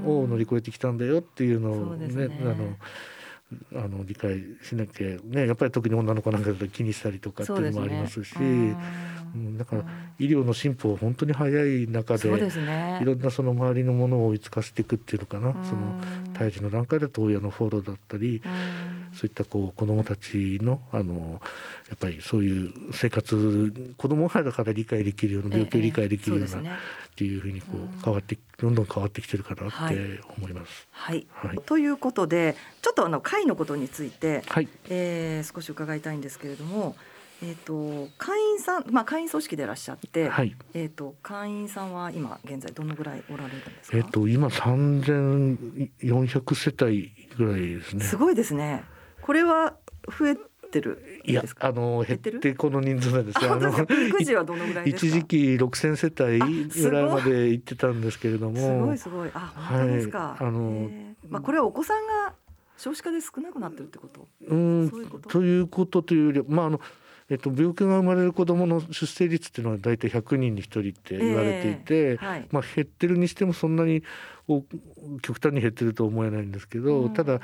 [0.05, 8.35] を乗り越えてきたんだよっていうのをねねあのあの理解しなきゃねやっぱり特に女の子なんかだと気にしたりとかっていうのもありますし
[9.35, 9.83] うんだから
[10.17, 12.99] 医療の進歩は本当に早い中でね。
[13.01, 15.53] いろんなその周りのものを追いつかせていくっていうのかな。
[15.63, 15.99] その
[16.33, 18.41] 胎児の段階だと親のフォローだったり
[19.13, 21.41] そういったこう子どもたちのあの
[21.89, 26.71] やっぱりそういう生活子どもがだから理解できるような病気を理解できるようなええね。
[27.11, 29.95] っていうふうにこう変わってどんどん変わってきてるかなはい。
[29.95, 30.87] って思います。
[30.91, 31.57] はい、はい。
[31.65, 34.67] ということでちょっとあの会のことについて、はい。
[34.89, 36.95] えー少し伺いたいんですけれども、
[37.41, 40.55] えー、と会員さん、まあ、会員組織でいらっしゃって、はい。
[40.73, 48.03] えー、と会員さんは今現在どのぐらいおられるんですか、えっと今3400世帯ぐらいですね。
[48.03, 48.83] すごいですね。
[49.21, 49.75] これは
[50.07, 50.37] 増え
[50.71, 53.53] てるいやあの減ってこの人数なんですよ。
[53.53, 57.05] あの育児はどのぐらい一時期6000世帯ぐらい。
[57.09, 58.57] まで行ってたんですけれども。
[58.57, 59.31] すごいすごい。
[59.33, 60.43] あ本当ですか、はい。
[60.45, 61.29] あのえー。
[61.29, 62.35] まあ、これはお子さんが
[62.77, 64.27] 少子化で少なくなってるってこと？
[64.47, 64.89] うん。
[64.89, 65.29] そういうこと？
[65.29, 66.79] ということというよりはまああの
[67.29, 72.47] えっと、病気が生まれる子どもの出生率っていうのは大体100人に1人って言われていて、ええはい。
[72.51, 74.03] まあ、減ってるにしてもそんなに
[74.47, 74.63] お
[75.21, 77.39] 極端に減ってるとは思えないんですけど、ただや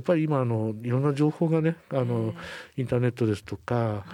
[0.00, 2.34] っぱり今あのいろんな情報がねあの、
[2.76, 4.04] インターネットですとか、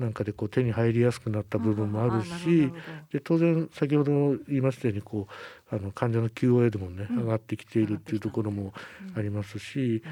[0.00, 2.72] なんかでこう手に入りやすくなった部分もあるし、
[3.12, 5.28] で当然先ほど言いましたようにこ
[5.70, 8.72] うあの患者の QOL もね、上がってきているっていうところも
[9.16, 10.02] ありますし、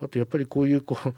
[0.00, 1.14] あとやっぱりこういうこう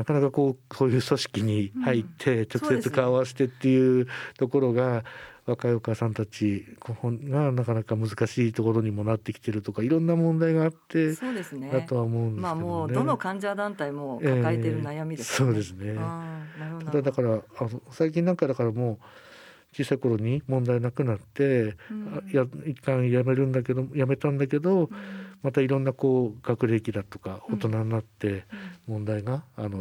[0.00, 4.06] なかなかこうそういう組織に入って直接顔を合わせてっていう
[4.38, 5.04] ところが、
[5.46, 11.70] 若いお母さんたちがなかなか難しいところにもなってきてるとかいろんな問題があってそうですね。
[11.70, 12.42] だとは思うんですけどね。
[12.42, 15.96] まあもうどの患者団体も抱えている悩みですえーそうですね。
[16.86, 24.90] ただだからあの最近なんかだからもう小さい頃に問題なくなって、あや一旦やめるんだけどやめたんだけど、
[25.42, 28.44] またいろんなこう学歴だとか大人になって
[28.86, 29.80] 問題が、あの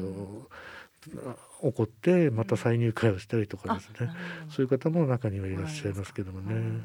[1.62, 4.12] 起こってまた再入会をしたりとかですね、
[4.50, 6.82] そういう方も中にはいらっしゃいますけどもね。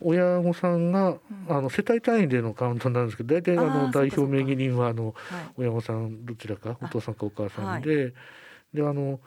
[0.00, 1.16] 親御さんが、
[1.48, 5.14] あの世帯単位でのカウントになるんですけど大体あの代表名義人はあの
[5.56, 8.12] 親御さんどちらかお父さんかお母さんで、
[8.74, 9.20] であの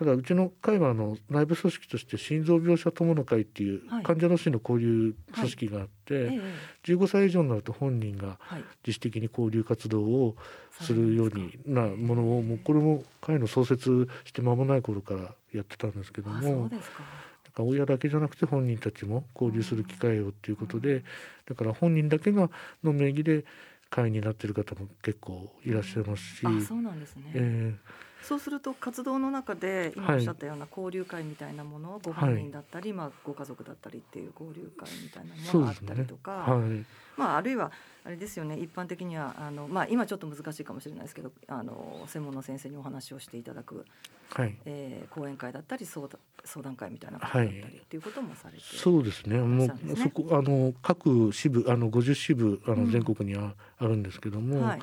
[0.00, 4.02] ただうちの会はあの内部組織として心臓病者友の会っていうはい。
[4.02, 6.40] 患者同士の交流組織があって、え
[6.84, 10.36] 15歳以上になると本人がはい自主的に交流活動を
[10.80, 16.76] するようになものをもうこれも会の創設して間もない頃からやってたんですけどもか。
[16.76, 16.82] だか
[17.58, 21.04] ら親だけじゃなくて本人たちも交流する機会をっていうことで
[21.46, 22.48] だから本人だけが
[22.82, 23.44] の名義で
[23.90, 27.74] 会員になってる方も結構いらっしゃいますし、あそうなんですね、え
[28.22, 30.16] そうすると活動の中で今はい。
[30.16, 36.84] おっしゃったような交流会みたいなものをご本人だったり、まあ、ご家族だったりっていう交流会みたいなものがあったりとか、はい。
[37.16, 37.70] まあ、あるいは
[38.04, 43.84] あれですよね一般的にはあの、まあ、今ちょっと難しいかもしれないですけどあの専門の先生にお話をしていただく、
[44.34, 44.56] はい。
[44.64, 49.38] えー講演会だったり相談相談会みたいなことだったりっていうこともされて、そうですね。
[49.38, 52.90] もそうそこあの各支部あの50支部あのうん。
[52.90, 54.82] 全国にあ,、あるんですけども、はい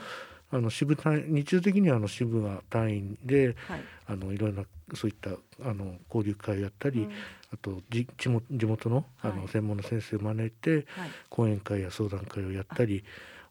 [0.50, 3.82] あの支部日常的にはあの支部が単位で、はい。
[4.08, 5.32] あのいろんなそういった
[5.62, 7.12] あの交流会をやったり、うん。
[7.54, 10.86] あとじ地元地元のあの、はい専門の先生を招いて、はい。
[11.30, 13.04] 講演会や相談会をやったり、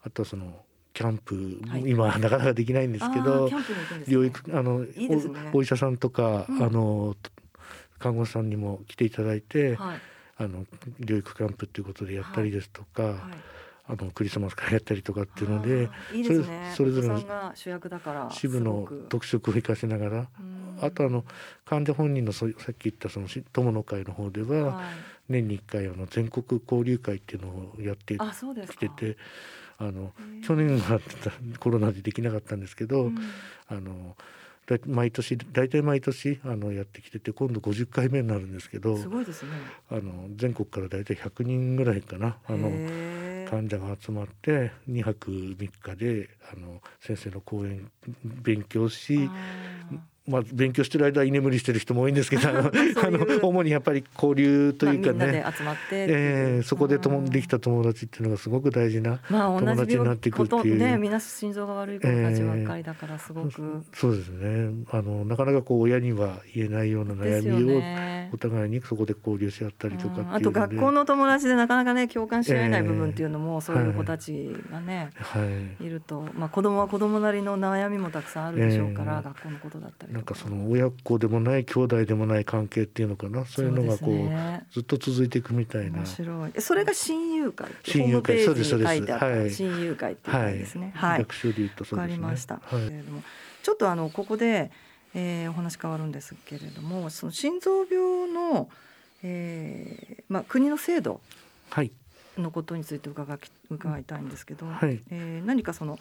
[0.02, 1.82] あとはそのキャンプ、はい。
[1.86, 3.48] 今はなかなかできないんですけあど
[4.06, 5.50] 療育あのいいですね。
[5.52, 6.62] おお医者さんとか、うん。
[6.62, 7.14] あの
[7.98, 10.00] 看護師さんにも来ていただいて、はい。
[10.38, 10.64] あの
[11.00, 13.28] 療育キャンプっていうことでやったりですとか、
[13.88, 15.90] あのクリスマス会やったりとかっていうのでね。
[16.24, 17.52] それそれぞれの
[18.30, 20.28] 支部の特色を生かしながら、
[20.80, 21.24] あとあの
[21.64, 24.84] 患者本人のさっき言ったそのし友の会の方では、はい。
[25.28, 29.16] 年に1回あの全国交流会っていうのをやってきてて
[29.78, 30.12] あの
[30.46, 31.00] 去年は
[31.58, 33.10] コロナでできなかったんですけど、
[33.68, 34.16] あの
[34.66, 39.50] だ毎年大体毎年あのやってきてて今度50回目になるんですけどすごいですね。
[39.90, 42.38] あの全国から大体100人ぐらいかな。
[42.46, 42.70] あの
[43.48, 47.90] 患者が集まって2泊3日であの先生の講演
[48.24, 49.28] 勉強し
[50.28, 52.68] まあ、勉強してる間は居眠りしてる人も多いんですけど あの
[53.42, 60.78] 主にやっぱり交流というかね、まってえーそこでともできた友達っていうのがすごく大事な友じ達になっていくことっていう。
[60.78, 64.84] ねみんな心臓が悪い子たちばっかりだからすごく、そうですね。
[64.90, 75.40] あのなかなかこう親には言えないような悩みをねお互いにそこで交流し合ったりとかっていうので、あと学校の友達でなかなかね共感し合えないええ部分っていうのも、そういう子たちがね、は
[75.80, 75.84] い。
[75.84, 84.66] い、ると、まあ、子供は子供なりの悩みもたくさんあるでしょうから、ええ学校のことだったりなんかその親子でもない兄弟でもない関係っていうのかなそういうのがこうね。
[84.70, 85.98] ずっと続いていくみたいな。
[85.98, 86.50] 面白い。
[86.54, 89.70] えそれが親友会親友会ホームページに書いてあったそうですそうです。
[89.70, 89.76] はい。
[89.76, 90.92] 親友会っていう会ですね。
[90.94, 91.18] はい。
[91.20, 92.26] 学習で言うとそうわかですね。
[92.26, 92.88] りました、はい。
[92.88, 93.22] けれども
[93.62, 94.70] ちょっとあのここで、
[95.18, 98.68] えーお話変わるんですけれどもその心臓病の、
[99.22, 101.20] えーまあ、国の制度
[101.70, 101.90] はい。
[102.36, 105.00] のことについて伺き伺いたいんですけど、はい。
[105.10, 105.98] えー何かその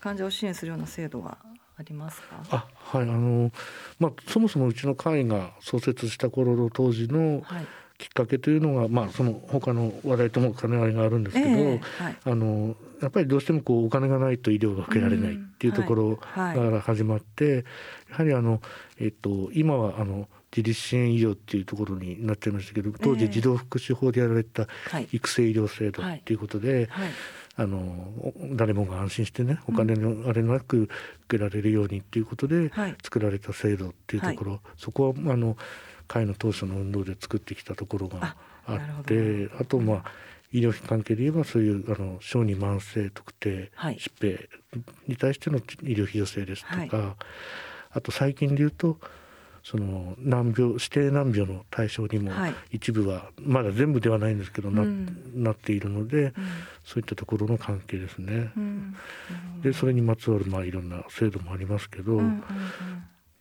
[0.00, 1.38] 患者を支援するような制度は
[1.78, 2.42] ありますか？
[2.50, 3.02] あはい。
[3.02, 3.52] あの
[4.00, 7.66] まあそもそもうちの会が創設した頃の当時のはい。
[7.98, 12.16] きっかけというのが、まあその他の話題とも兼ね合いがあるんですけど、ええはい。
[12.26, 16.56] あのやっぱりどうしてもこうお金がないと医療が受けられないっていうところはい。
[16.58, 17.64] から始まって、
[18.10, 18.60] やはりあの
[18.98, 23.16] えっと今はあの自立支援医療っていうところになっちゃいましたけど当え。
[23.16, 25.08] え時児童福祉法でやられたはい。
[25.12, 27.10] 育成医療制度っていうことで、はい。
[27.58, 30.92] あのお誰もが安心してねお金のあれなく受
[31.30, 32.96] けられるようにっていうことではい。
[33.02, 35.56] 作られた制度っていうところ、そこはあの
[36.06, 38.36] 会の当初の運動で作ってきたところが
[38.66, 40.04] あってあとまあ
[40.52, 43.96] 医療費関係で言えばそういうあの小児慢性特定はい。
[43.96, 44.48] 疾病
[45.06, 47.16] に対しての医療費助成ですとか、は
[47.96, 48.98] あと最近で言うと
[49.64, 52.54] その難病指定難病の対象にもはい。
[52.70, 55.32] 一部はまだ全部ではないんですけどな,、うん。
[55.34, 56.32] なっているので、
[56.84, 58.52] そういったところの関係ですね。
[58.56, 58.94] うん。
[59.62, 62.20] でそれにまつわるまあいろんな制度もありますけど、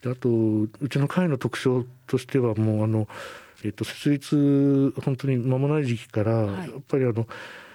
[0.02, 3.08] であとうちの会の特徴としてはもうあの、
[3.64, 6.70] えっと設立本当に間もない時期から、はい。
[6.72, 7.28] やっぱりあの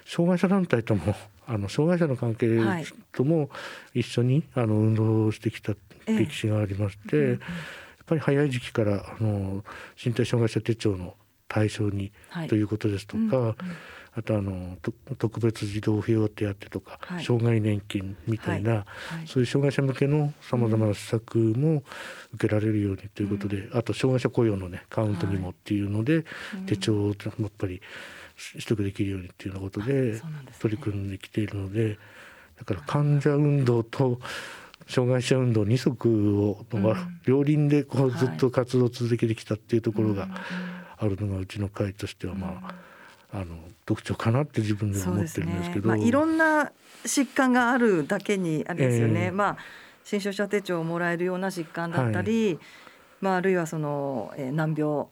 [0.07, 1.15] 障害者団体とも
[1.47, 2.87] あの障害者の関係はい。
[3.13, 3.49] とも
[3.95, 7.39] 一緒にあの運動をしてきたええ歴史がありまして、やっ
[8.07, 9.65] ぱり早い時期からあの
[10.03, 11.15] 身体障害者手帳の
[11.49, 12.49] 対象にはい。
[12.49, 13.57] ということですとか、うんうん。
[14.13, 14.77] あとあの
[15.19, 18.79] 特別児童扶養手当とか、はい、障害年金みたいな、はい。
[19.19, 21.83] はい、そういう障害者向けのさまざまな施策も
[22.35, 26.25] 受けられるようにということで、うん、あと障害者雇用のねカウントにもっていうので、
[26.67, 27.81] 手帳をやっぱり
[28.53, 30.21] 取得できるようにっていうようなことで
[30.61, 31.99] 取り組んできているので、
[32.59, 34.21] だから患者運動と
[34.89, 36.65] 障害者運動二足を、
[37.25, 40.29] 両輪でこうずっと活動を続けてきたっていうところが
[40.97, 42.75] あるのがうちの会としてはまあ。
[43.33, 43.57] あの
[43.87, 46.73] 特徴かなって自分でも思ってるんですけど、ねまあ、いろんな
[47.05, 49.57] 疾患があるだけにあれですよね、えー、まあ
[50.03, 52.59] 新症者手帳をもらえるような疾患だったり、はい
[53.21, 55.07] まあ、あるいはその、えー、難病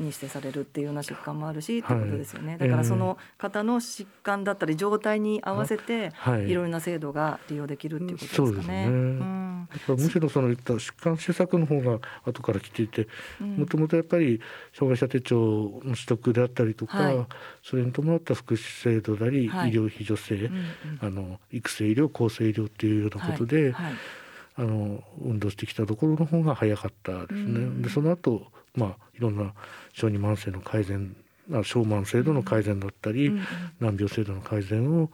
[0.00, 8.86] に指定されるっていうような疾患もあるし、えー、ってことですよね、だからその方の疾患だったり状態に合わせて、はい、いろいろな制度が利用できるっていうことですかね。
[8.86, 8.90] うね。
[8.90, 9.68] うん。
[9.88, 13.06] むしろそのいった疾患施策の方が後から来ていて
[13.40, 14.40] もともとやっぱり
[14.72, 15.36] 障害者手帳
[15.84, 17.26] の取得であったりとか、はい、
[17.62, 23.92] それに伴った福祉制度なり、はい、医療費助成、うんうん、あの育成医療厚生医療っていうようなことで、はい
[24.58, 27.82] あの運動してきたところの方が早かったですね。
[27.82, 29.54] でその後まあいろんな
[29.92, 31.16] 小児慢性の改善
[31.64, 33.38] 小慢制度の改善だったり、うん、
[33.80, 35.10] 難病制度の改善を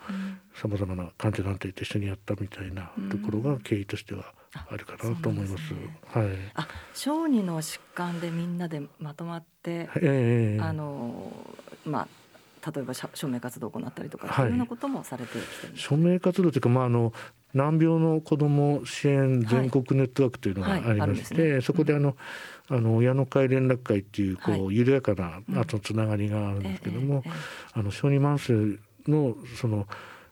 [0.55, 4.35] さまざまな患者団体と一緒にやったみたいなところが経緯としては
[4.69, 5.69] あるかなと思います。
[5.69, 6.27] すね、はい。
[6.55, 11.33] あ、小児の疾患でみんなでまとまって、えー、あの
[11.85, 12.09] ま
[12.63, 17.13] あ例えば署名活動を行ったりとか、はい、そういうようなこともされてきて署名活動というか、まあ、あの
[17.55, 22.17] 難病の子ども支援全国ネットワークというのがありまして、はいはいね、そこであの、
[22.71, 27.23] うん、あの親の会連絡会っていうこう、緩やかな後つながりがあるんですけども、
[27.73, 29.87] あの小児慢性のその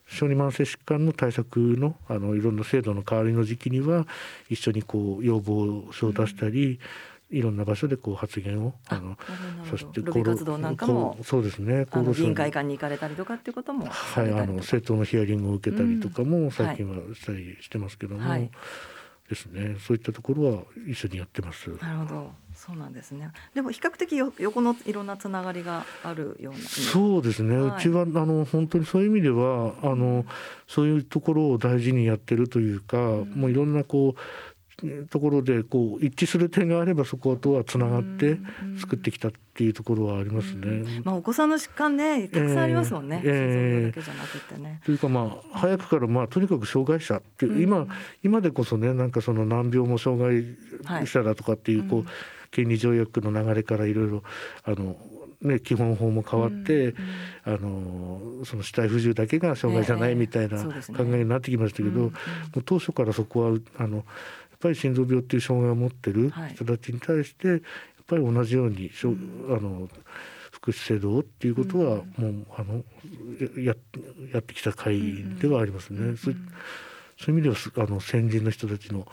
[0.09, 4.07] 小児慢性疾患の対策のあのいろんな制度の代わりの時期には
[4.51, 6.79] 一緒にこう要望書を出したり、うん
[7.33, 9.17] いろんな場所でこう発言をあの
[9.69, 18.51] そしてロビー活動なんかもそうですね厚労省議員会館に行かれたりとかっていうこともはいあの政党のヒアリングを受けたりとかも最近はしたりしてますけども、はい、
[19.33, 19.77] ですね。
[19.81, 21.71] そういったところは一緒にやってます。
[21.81, 22.31] なるほど。
[22.55, 23.31] そうなんですね。
[23.55, 30.27] でも比較的よ横のいろんなつながりがあるようなそうですね、はい、うちはあの本当にそういう意味ではあの
[30.69, 34.21] そういうところを大事にやってるというか、うん、もういろんなこう
[35.11, 38.39] ところでこう一致する点があればそことはつながって
[38.81, 41.03] 作ってきたっていうところはありますね。
[41.05, 43.21] まあお子さんの疾患ねたくさんありますもんね。
[43.25, 44.81] えー、だけじゃなくてね。
[44.85, 47.87] というかまあ早くからまあとにかく障害者っていう、今
[48.23, 52.07] 今でこそねなんかその難病も障害者だとかっていうこう、
[52.51, 54.23] 権利条約の流れからいろいろ
[54.65, 54.97] あの
[55.43, 56.95] ね、基本法も変わって、うん
[57.45, 62.11] あのその死体不自由だけが障害じゃないみたいな考えになってきましたけど、えーね、も
[62.59, 64.05] う当初からそこはあの
[64.63, 67.61] ぱり心臓病っていう障害を持ってる人たちに対して、やっ
[68.07, 69.89] ぱり同じように、うん、あの
[70.53, 72.85] 福祉制度っていうことはもう、あの
[73.61, 73.75] や
[74.33, 75.99] やってきた会ではありますね。
[75.99, 76.39] うんうん、そうい
[77.29, 79.07] う意味ではあの先人の人たちの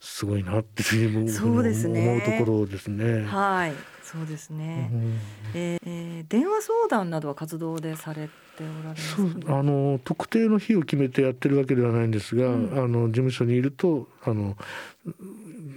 [0.00, 3.24] すごいなっていうそうです、ね、思うところですね。
[3.24, 3.72] はい、
[4.10, 4.90] そうですね。
[4.92, 5.18] うん、
[5.54, 14.56] えー、電話相談などは活動でされておられます、ね、あの特定の日を決めてやってるわけではないんですが、うん、あの事務所にいるとあの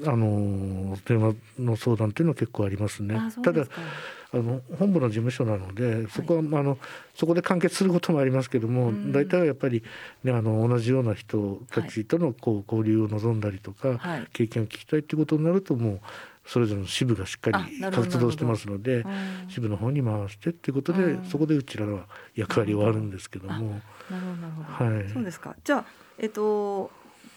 [0.05, 3.15] あの電話の相談っていうのは結構ありますね。
[3.29, 3.65] すただ
[4.33, 6.79] あの本部の事務所なのでそこは、はい、あの
[7.13, 9.83] そこで完結することもありますけども、大体はやっぱり、
[10.23, 15.99] ね、あの同じような人たちとのこう交流を望んだりとか、はい、経験を聞きたいっていうことになるともう
[16.45, 19.05] それぞれの支部がしっかり活動してますので
[19.47, 23.81] 支部の方に回してっていうことでそこでうちらは役割はあるんですけども。
[24.09, 24.25] なる
[24.77, 25.55] ほどはい、そうですか。
[25.63, 25.85] じゃあ
[26.17, 26.91] えっと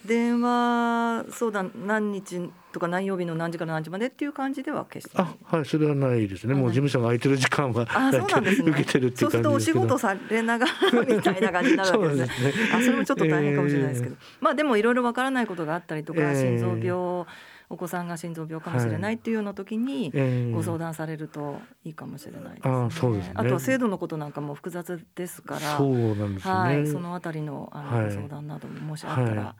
[0.04, 6.54] 電話相談何日とか何曜日の何時から何時までっていう感じでは決してあはいそれはないですね。
[6.54, 8.70] もう事務所が空いてる時間はあそうなんですね。
[8.72, 12.52] 受けてるっていう感じですそうするとお仕事されながらみたいな感じになるわけですね。
[12.74, 17.26] あそれもちょっと大変かもしれないですけど、えー、まあでもいろいろわからないことがあったりとか、えー、心臓病
[17.68, 20.12] お子さんが心臓病かもしれないっていうような時に
[20.52, 22.74] ご相談されるといいかもしれないですね。
[22.74, 23.32] あそうですね。
[23.34, 29.54] あとは制度のことなんかも複雑ですからそうなんですね、はい、そのあたりのあの、ご相談などももしあったら、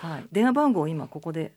[0.00, 1.52] はい、電話番号を今ここで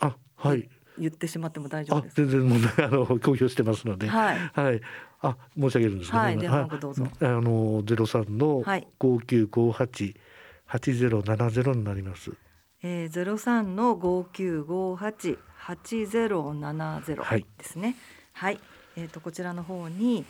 [0.00, 0.68] あはい。
[0.98, 2.16] 言ってしまっても大丈夫です。
[2.16, 4.80] 全然問題あの公表してますので、はい、はい、
[5.22, 7.06] あ申し上げるんですけど、はい、電話番号どうぞ。
[7.20, 8.62] あのゼロ三の
[8.98, 10.14] 五九五八
[10.66, 12.32] 八ゼロ七ゼロになります。
[12.82, 17.24] えー、ゼロ三の五九五八八ゼロ七ゼロ
[17.58, 17.96] ですね。
[18.32, 18.60] はい、はい、
[18.96, 20.24] えっ、ー、とこちらの方に、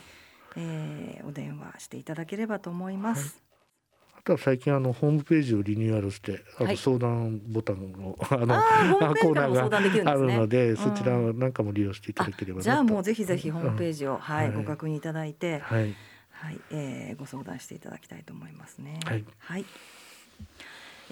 [0.57, 3.21] えー、お電話していただければと思います。
[3.21, 4.19] はい。
[4.19, 8.47] あとは最近あのホームページをリニューアルしてあの相談ボタンの、あの
[9.15, 15.95] コーナーがあるのでそちらなんかも利用していただければじゃあもうぜひぜひホームページを、はいご確認いただいて、はい。
[16.31, 18.99] はい、えー、ご相談していただきたいと思いますね。
[19.05, 19.65] はい、はい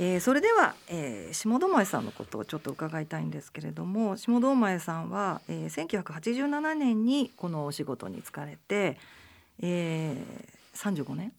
[0.02, 8.98] えー、それでは、えー、下堂前さんのことをちょっと伺いたいんですけれども下堂前さんは、えー、1987年にこのお仕事に就かれて、
[9.62, 11.34] えー、35年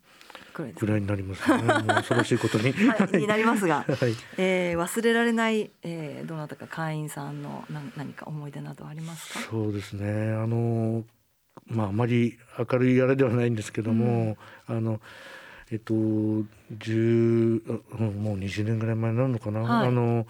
[0.53, 1.63] くらいぐらいになりますね。
[1.87, 9.41] 恐ろしいことに、 はい、になりますが、 はい、えー、忘れられない、えー、どなたか会員さんのな何か思い出などありますか？
[9.49, 10.33] そうですね。
[10.33, 11.05] あの
[11.67, 14.37] まああまり明るいあれではないんですけども、
[14.69, 15.01] うん、あの。
[15.73, 15.95] えっと
[16.79, 17.63] 十
[17.93, 20.27] もう20年ぐらい前になるのかな、はい、あの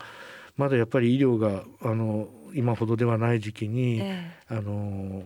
[0.56, 5.24] まだやっぱり医療があの今ほどではない時期に、えー、あの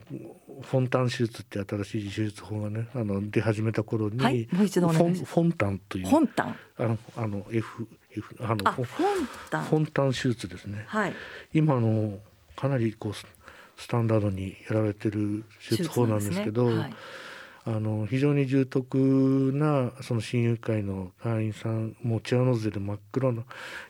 [0.63, 11.15] フォンタン手術って新しい手術法がねあの出始めた頃に、はい、もう一度フォンフォンタンというフォンタンあのあの F F あのフォンタンフォンタン手術ですね、はい、
[11.53, 12.19] 今の
[12.55, 16.71] かなりこうスタンダードにやられてる手術法なんですけど。
[17.67, 23.45] あの非常に重篤なその親友会の会員さんもうチアノーゼで真っ黒の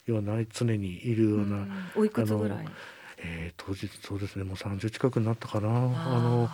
[0.06, 1.66] ような常にいるような、
[1.96, 2.68] おいくつぐらい？
[3.18, 5.68] えー、当時そうですねもう30近くになったかな。
[5.68, 5.72] あ
[6.20, 6.48] の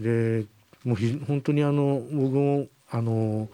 [0.00, 0.46] で
[0.84, 3.48] もうひ本当にあの僕もあの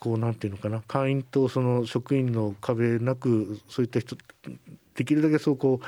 [0.00, 4.16] こうなんていうのかな会員とその職員の壁なくそういった人
[4.96, 5.80] できるだけそうこ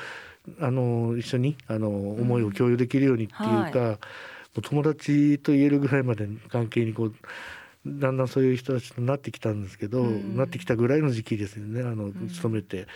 [0.61, 3.99] うあの一緒にあの思いを共有できるようにっていうか、うんはい
[4.63, 7.15] 友達と言えるぐらいまで関係にこう
[7.87, 12.87] だんだんそういう人たちとなってきたんですけど、うん、なってきたぐらいの時期ですよねあの、勤めて。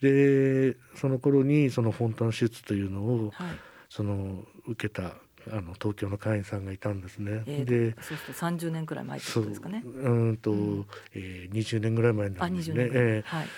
[0.00, 3.46] でその頃にそのフォンタン手術というのを、はい、
[3.88, 5.14] その受けた
[5.50, 7.42] あの東京の会員さんがいたんですね。
[7.46, 9.82] えー、でそうすると30年くらい前ってことですかね。
[9.84, 12.88] うんと、うん、えー、20年ぐらい前なんですね。
[12.92, 13.48] えー、はい。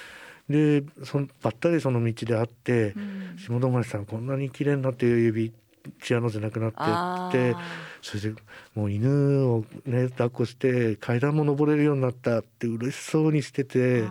[0.49, 5.53] でそのばったりその道で会って、うん、下戸町さんこんなに綺麗になって指
[6.03, 7.57] チアノじゃなくなってって
[8.03, 8.41] それで
[8.75, 14.05] もう犬をね抱っこして階段も登れるようになったって嬉しそうにしてて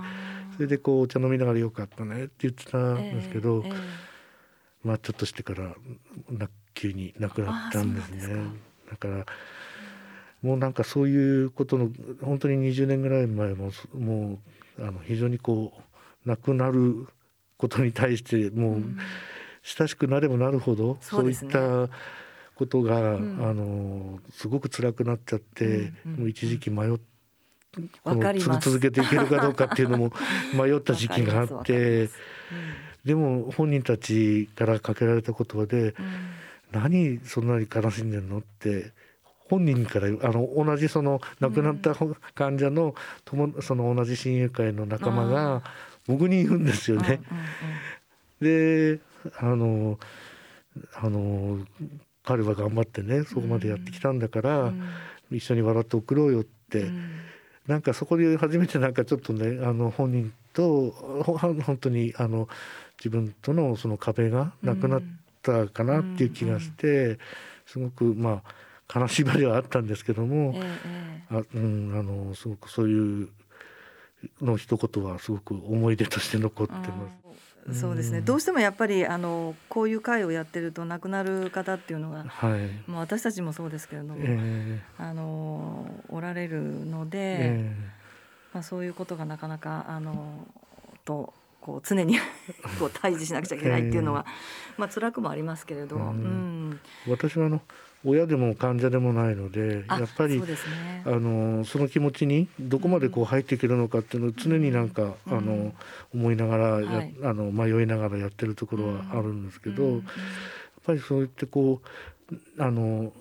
[0.55, 3.75] それでこうお茶飲みながらよかったねって言ってたんですけど、えーえー、
[4.83, 5.73] まあちょっとしてから
[6.29, 8.35] な急に亡くなったんですね。
[8.89, 9.25] だから
[10.41, 11.89] もうなんかそういうことの
[12.21, 14.39] 本当に20年ぐらい前もも
[14.77, 15.73] うあの非常にこ
[16.25, 17.07] う亡くなる
[17.57, 18.97] ことに対してもう、うん
[19.65, 21.89] 親しくなればなるほどそう,、いった
[22.55, 26.99] ことが、うん、あのすごく辛くなっちゃって、うんうん、もう一時期迷って。
[28.05, 30.13] この続けていけるかどうかっていうのも
[30.55, 32.09] 迷った時期があって、
[33.03, 35.93] でも本人たちからかけられた言葉で
[36.71, 38.93] 「何そんなに悲しんでんの?」って
[39.49, 41.93] 本人からあの同じその亡くなった
[42.33, 42.95] 患者の
[43.59, 45.61] その同じ親友会の仲間が
[46.07, 47.19] 僕に言うんですよね。
[48.39, 48.99] で
[49.37, 49.99] あの
[50.95, 51.65] あの
[52.23, 54.83] 彼は頑張ってねそこまでやってきたんだから、うん、
[55.31, 57.09] 一緒に笑って送ろうよって、うん、
[57.67, 62.47] なんかそこで初めてなんかちょっとねあの本人と本当にあの
[62.97, 65.01] 自分とのその壁がなくなっ
[65.41, 67.19] たかなっていう気がして、
[67.65, 68.41] すごくま
[68.87, 70.79] あ悲しみではあったんですけども、え
[71.31, 73.29] え、あうん、あのすごくそういう
[74.41, 77.24] の一言はすごく思い出として残ってます。
[77.73, 78.21] そうですね。
[78.21, 90.45] どうしてもやっぱりあのこういう会をやってると亡くなる方っていうのが、はい、もう私たちもそうですけれども、えー、あのおられるので、えー、まあ、そういうことがなかなかあの
[91.05, 92.19] とこう常に
[92.77, 97.61] こう対峙しなくちゃいけないっていうのは、えー、まあ辛くもありますけれど、うん、私はあの
[98.05, 100.47] 親でも患者でもないのでやっぱり、ね、
[101.05, 105.73] あのその気持ちにどこまでこう入っていけるのかっていうのを常になんか、うん、あの
[106.13, 110.03] 思いながらや、はい、あの迷いながらやってるところはあるんですけど、うん、やっ
[110.85, 111.81] ぱりそうやってこ
[112.31, 113.11] うあの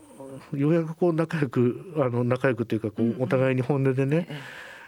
[0.52, 4.28] ようやくこう仲良くあの仲良くというかこうお互いに本音でね、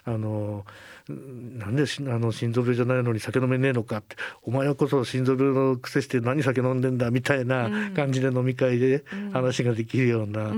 [0.07, 0.65] あの
[1.09, 10.53] なんであの心臓病じゃないのに酒飲めねえのかってお前はこそ心臓病の癖して何酒飲んでんだみたいな感じで飲み会で話ができるような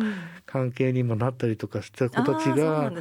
[0.44, 2.92] 関係にもなったりとかした子たちが。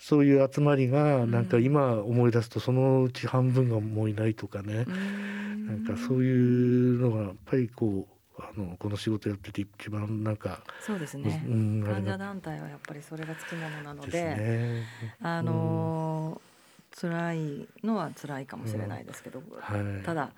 [0.00, 14.82] そういう集まりがなんか今思い出すとそのうち半分がもういないとかね、なんかそういうのがやっぱりこうあのこの仕事やってて一番なんかそうですね、うん、患者団体はやっぱりそれがつきものなので、ね、
[15.20, 19.44] あの、うん、辛いのは辛いかもしれないですけど、うん。
[19.60, 20.30] はい、ただ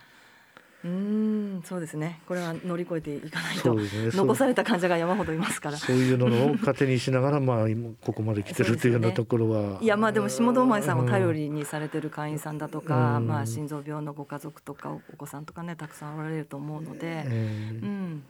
[0.82, 2.20] うんそうですね。
[2.26, 5.76] これは乗り越えていかないと、ね、残された患者が山ほどいますから。
[5.76, 7.66] そういうのを糧にしながらまあ
[8.00, 18.24] ここまで来てるというようなところは、ね、いやまあでも下堂前さんを頼りにされてる会員さんだとか、うん、まあ心臓病のご家族とかお子さんとかねたくさんおられると思うので、うん、うん、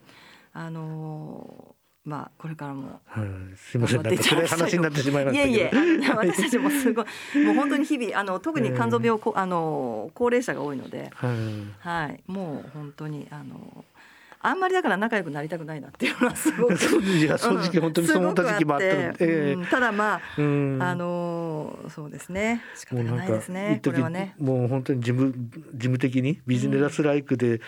[0.53, 1.70] あの
[2.03, 3.25] まあこれからも、はい、
[3.55, 5.71] すみませんなんか暗い話になってしまいましたいえいえ
[6.09, 7.05] 私たちもすごい
[7.45, 13.85] もう本当に日々あの特に肝臓病、えー、あの高齢者が多いので、はい、はい、もう本当にあの
[14.43, 24.33] あんまりだから仲良くなりたくないなっていうのはすごくいや正直本当にそう思った時期もあったので、うん、ただまあ、うん、あのそうですね仕方がないですねこれはね。
[24.39, 27.61] もう本当に事務事務的にビジネスライクで、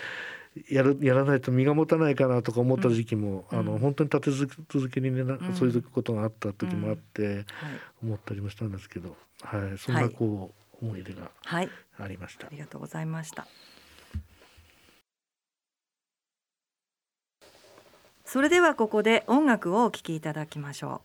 [0.70, 7.44] やるやらないと身が持たないかなとか思った時期も、うん、あの本当に立て続けにね、うん、そういうことがあった時もあって、
[8.02, 11.30] 思ったりもしたんですけど、はい、そんなこう、思い出が
[11.98, 13.46] ありました、ありがとうございました。
[18.24, 21.02] それではここで音楽をお聴きいただきましょ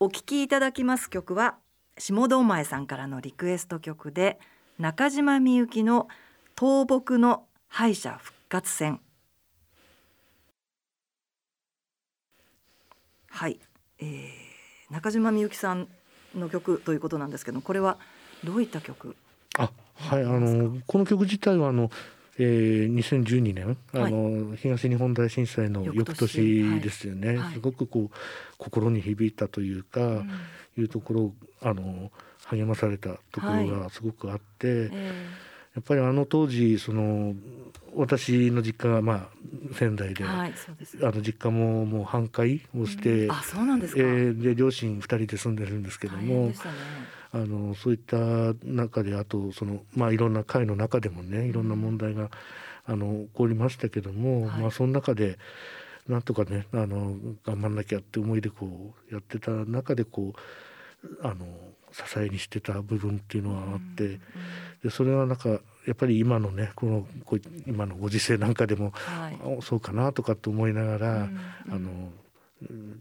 [0.00, 0.04] う。
[0.06, 1.56] お聴きいただきます曲は
[1.98, 4.38] 下堂前さんからのリクエスト曲で
[4.78, 6.08] 中島みゆきの
[6.58, 9.00] 倒木の敗者復活戦。
[13.28, 13.60] はい、
[14.00, 15.86] えー、中島みゆきさん
[16.34, 17.96] の曲ということなんですけどこれは
[18.42, 19.14] どういった曲？
[19.56, 21.90] あはいあのこの曲自体はあの
[22.38, 26.80] えー、2012年、はい、あの東日本大震災の翌年。
[26.80, 28.16] ですよね、はい、すごくこう
[28.58, 30.30] 心に響いたというか、うん、
[30.76, 32.10] いうところあの
[32.46, 37.34] 励まされたところがすごくあって、はいえー、やっぱりあの当時その
[37.94, 46.48] 私の実家がまあ仙台で、はい、であの実家ももう半壊をして、うん、あそうなんですか、えー、で両親2人で住んでるんですけども。
[46.48, 46.54] ね。
[47.32, 48.16] あのそういった
[48.64, 52.28] 中であとその、まあ、いろんな会の中でもねいろんな問題が、
[52.86, 55.38] あの起こりましたけども、はい、まあ、その中で
[56.08, 57.14] なんとかねあの
[57.44, 60.34] 頑張んなきゃって思いでこうやってた中でこ
[61.04, 61.46] うあの
[61.92, 64.20] 支えにしてた部分っていうのはあって、うん、
[64.84, 65.58] でそれはなんかや
[65.92, 67.06] っぱり今のねこの
[67.66, 72.10] 今のご時世なんかでも、はい、そうかなとかって思いながら、うん、あの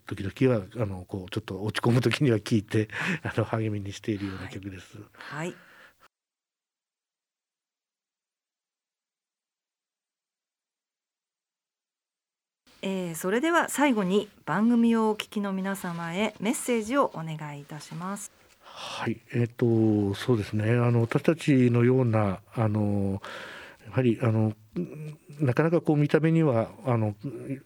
[0.07, 2.87] 時々はあのこうちょっと落ち込む時には聞いて
[3.23, 4.97] あの励みにしているような曲です。
[5.13, 5.55] はい、はい
[12.81, 18.38] えー、それでは最後に番組をお聞きの皆様へメッセージをお願いいたします。
[18.82, 20.71] はい、えっ、ー、とそうですね。
[20.71, 23.21] あの私たちのようなあの
[23.86, 24.53] やはりあの
[25.41, 26.69] なかなかこう見た目には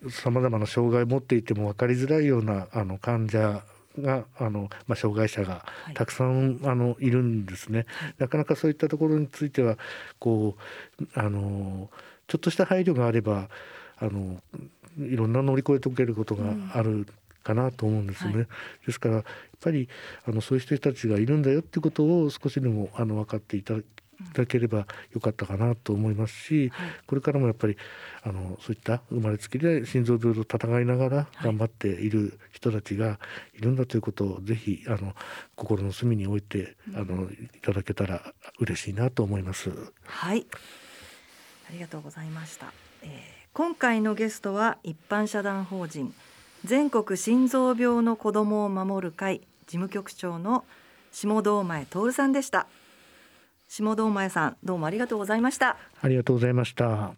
[0.09, 3.63] さまざまな障害を持っていても分かりづらいようなあの患者
[3.99, 9.77] があの、まあ、障害者がたくさん、はい、あのいるんですね、はい、なかなかそういったところについては
[10.17, 10.55] こ
[10.99, 11.91] うあの
[12.25, 13.49] ちょっとした配慮があれば
[13.97, 14.41] あの
[14.97, 17.05] いろんな乗り越えておけることがある
[17.43, 18.37] かなと思うんですよね。
[18.37, 18.47] はい、
[18.87, 19.23] ですからやっ
[19.59, 19.89] ぱり
[20.25, 23.75] あのそういう人たちがいるんだよっていうことを少しでもあの分かっていた
[24.33, 27.77] だければよかったかなと思いますし、はい、これからもやっぱり
[28.23, 33.19] あのそういった生まれつきで心臓病と戦いながら頑張っている人たちが
[33.55, 35.13] いるんだということをぜひあの
[35.55, 39.71] 心の隅に置いて、あのいただけたら嬉しいなと思います。
[40.05, 40.45] はい。
[41.69, 42.71] ありがとうございました、
[43.01, 43.09] えー、
[43.53, 46.13] 今回のゲストは一般社団法人
[46.65, 50.63] 全国心臓病の子どもを守る会事務局長の
[51.11, 52.67] 下堂前徹さんでした。
[53.67, 55.77] 下堂前さんどうもありがとうございました。
[56.01, 57.13] ありがとうございました。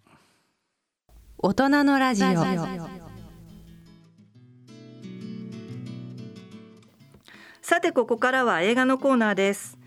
[1.37, 2.27] 大人のラジオ。
[7.61, 9.77] さてここからは映画のコーナーです。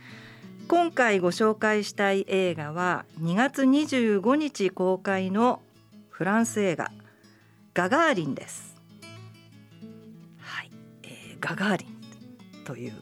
[0.69, 5.63] 今回ご紹介したい映画は2月25日公開の
[6.11, 6.91] フランス映画
[7.73, 8.68] ガガーリンです
[11.41, 12.93] ガガーリンという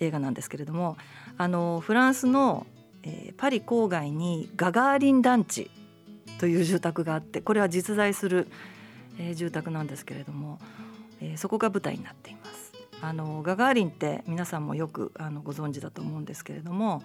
[0.00, 0.96] 映画なんですけれども
[1.38, 2.66] あのフランスの
[3.04, 5.70] えー、パリ郊外にガガーリン団地
[6.38, 8.48] という住宅があってこれは実在する、
[9.18, 10.58] えー、住宅なんですけれども、
[11.20, 12.72] えー、そこが舞台になっています。
[13.00, 17.02] あのガガーリンって皆さんもよくあのご存知だと思うんですけれども、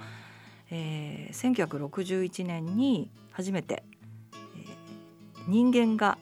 [0.69, 3.83] えー、1961年に初めて、
[4.55, 6.19] えー、人間が、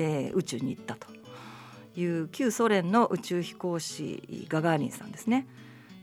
[0.00, 1.06] えー、宇宙に行ったと
[1.96, 5.46] いう旧ソ連の宇宙飛行士ガガーリンさんですね。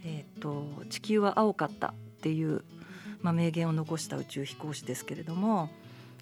[0.06, 2.64] えーと地球は青かったっていう
[3.22, 5.70] まあ、名言を残した宇宙飛行士ですけれども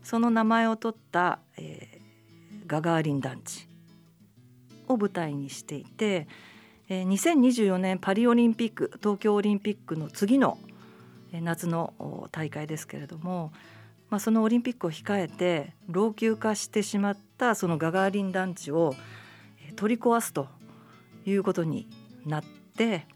[0.04, 3.68] その名前を取った、えー、ガガーリン団地
[4.88, 6.28] を舞台にしていて、
[6.90, 10.58] えー、2024年パリオリンピック東京オリンピックの次の
[11.34, 13.52] 夏の大会ですけれども、
[14.10, 18.96] まあ、そのオリンピックを控えて老朽化してしまったそのガガーリン団地を
[19.78, 20.50] 取り壊すと
[21.26, 21.88] いうことに
[22.26, 22.44] なっ
[22.76, 23.08] て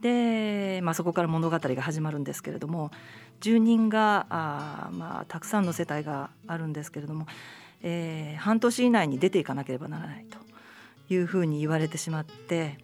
[0.00, 2.90] で、まあ、そこから物語が始まるんですけれども
[3.40, 7.26] 住人があ、まあ、たくさんの世帯があるんですけれども、
[7.82, 10.38] えー、半年以内に出ていかなければならないと
[11.12, 12.78] いうふうに言われてしまって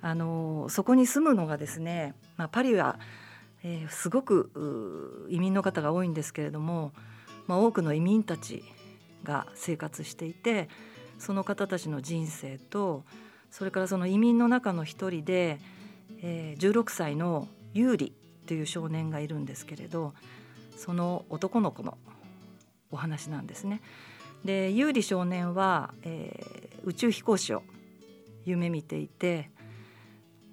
[0.00, 2.98] あのそこに住むのがですね、まあ、パリは、
[3.62, 6.92] えー、すごく移民の方が多いんですけれども、
[7.46, 8.64] まあ、多くの移民たち
[9.22, 10.68] が生活していて
[11.22, 13.04] その方たちの人生と
[13.52, 15.60] それからその移民の中の一人で、
[16.20, 18.12] えー、16歳のユーリ
[18.46, 20.14] という少年がいるんですけれど
[20.76, 21.96] その男の子の
[22.90, 23.80] お話なんですね。
[24.44, 27.62] でユーリ少年は、えー、宇宙飛行士を
[28.44, 29.52] 夢見ていて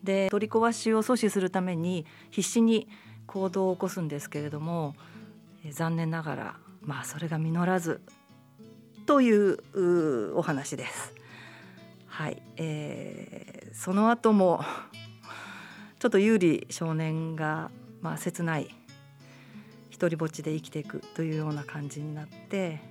[0.03, 2.87] で取り壊しを阻止するために必死に
[3.25, 4.93] 行動を起こすんですけれども、
[5.65, 8.01] えー、残念ながらまあそれが実らず
[9.09, 11.15] というお話です。
[12.05, 14.63] はい、えー、その後も
[15.97, 17.71] ちょっと有利少年が
[18.03, 18.69] まあ切ない
[19.89, 22.81] 一人ぼっちで生きていくというような感じになって、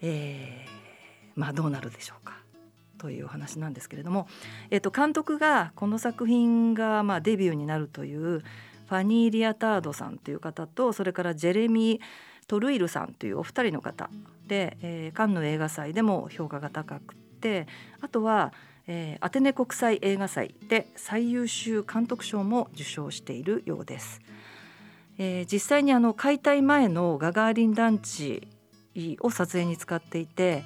[0.00, 2.36] えー、まあどうなるでしょうか
[2.96, 4.28] というお話なんですけれども、
[4.70, 12.00] えー、と監督がこの作品がまデビューになるというファニー・リアタードさんという方とそれからジェレミー・
[12.46, 14.08] トルイルさんというお二人の方
[14.46, 17.66] で、えー、カンヌ映画祭でも評価が高くて
[18.00, 18.52] あとは、
[18.86, 24.20] えー、アテネ国際映画祭で最優秀監督賞も受賞しているようです。
[25.18, 28.48] えー、実際にあの解体前のガガーリン団地
[29.20, 30.62] を撮影に使っていて、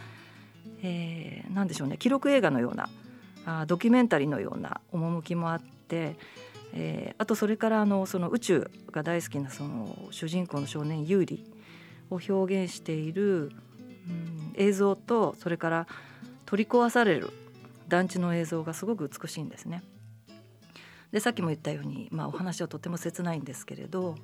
[0.83, 2.89] えー、何でしょうね記録映画のような
[3.47, 6.17] あドキュメンタリーのような趣もあって、
[6.73, 11.45] えー、あとそれからあのその宇宙が大好きなその主人公の少年ユーリ
[12.11, 13.53] を表現している、
[14.55, 15.87] 映像とそれから
[16.47, 17.31] 取り壊される
[17.89, 19.83] 団地の映像がすごく美しいんですね。
[21.13, 24.15] でさっきも言ったように、まあ、お話はとても切ないんですけれど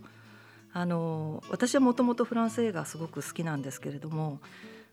[0.72, 4.40] あの私はもともとフランス映画すごく好きなんですけれども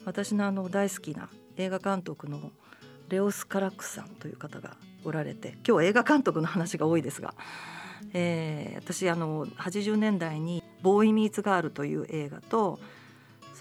[0.05, 2.51] 私のあの大好きな映画監督の
[3.09, 7.35] レオス・カラックスさんという方がおられて今日映画監督の話が多いですが、
[8.13, 12.79] えー、私あの80年代に「ボーイ・ミーツ・ガール」という映画と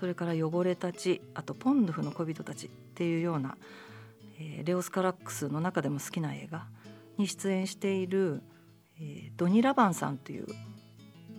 [0.03, 3.57] それから「汚れたち」あと「ポンドフの小人たち」っていうような、
[4.41, 6.67] えー、レオス・カラックスの中でも好きな映画
[7.19, 8.43] に出演している、
[8.99, 10.47] えー、ドニ・ラバンさんという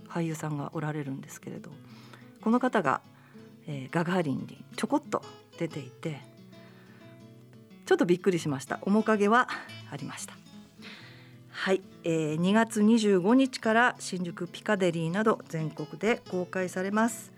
[0.08, 1.72] 俳優さんがおられるんですけれど
[2.40, 3.02] この方が、
[3.68, 5.22] えー、ガガーリンにちょこっと
[5.58, 6.22] 出ていて
[7.86, 9.50] ちょっとびっくりしました面影は
[9.92, 10.38] ありました。
[11.50, 17.33] はい、えー、2月25日から新宿ピカデリーなど全国で公開されます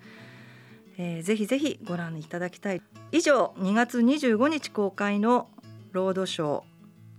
[0.98, 2.82] えー、ぜひぜひご覧いただきたい。
[3.12, 5.50] 以上2月25日公開の
[5.92, 6.64] ロードショー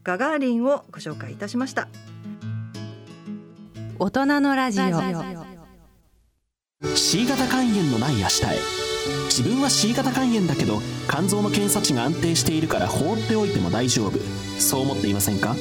[0.03, 1.89] ガガーリンをご紹介いたしました。
[3.99, 4.85] 大人のラジオ。
[6.95, 8.59] C 型肝炎のない明日へ。
[9.27, 14.19] 自分は C 型肝炎だけど肝臓の検査値が安定しているから放っておいても大丈夫。
[14.59, 15.55] そう思っていませんか？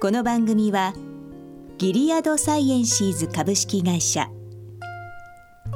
[0.00, 0.92] この番組は
[1.78, 4.28] ギリアドサイエンシーズ株式会社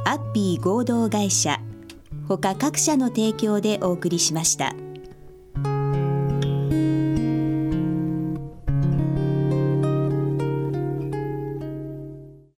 [0.05, 1.61] アッピー合同会社
[2.29, 4.75] ほか各社の提供でお送りしました。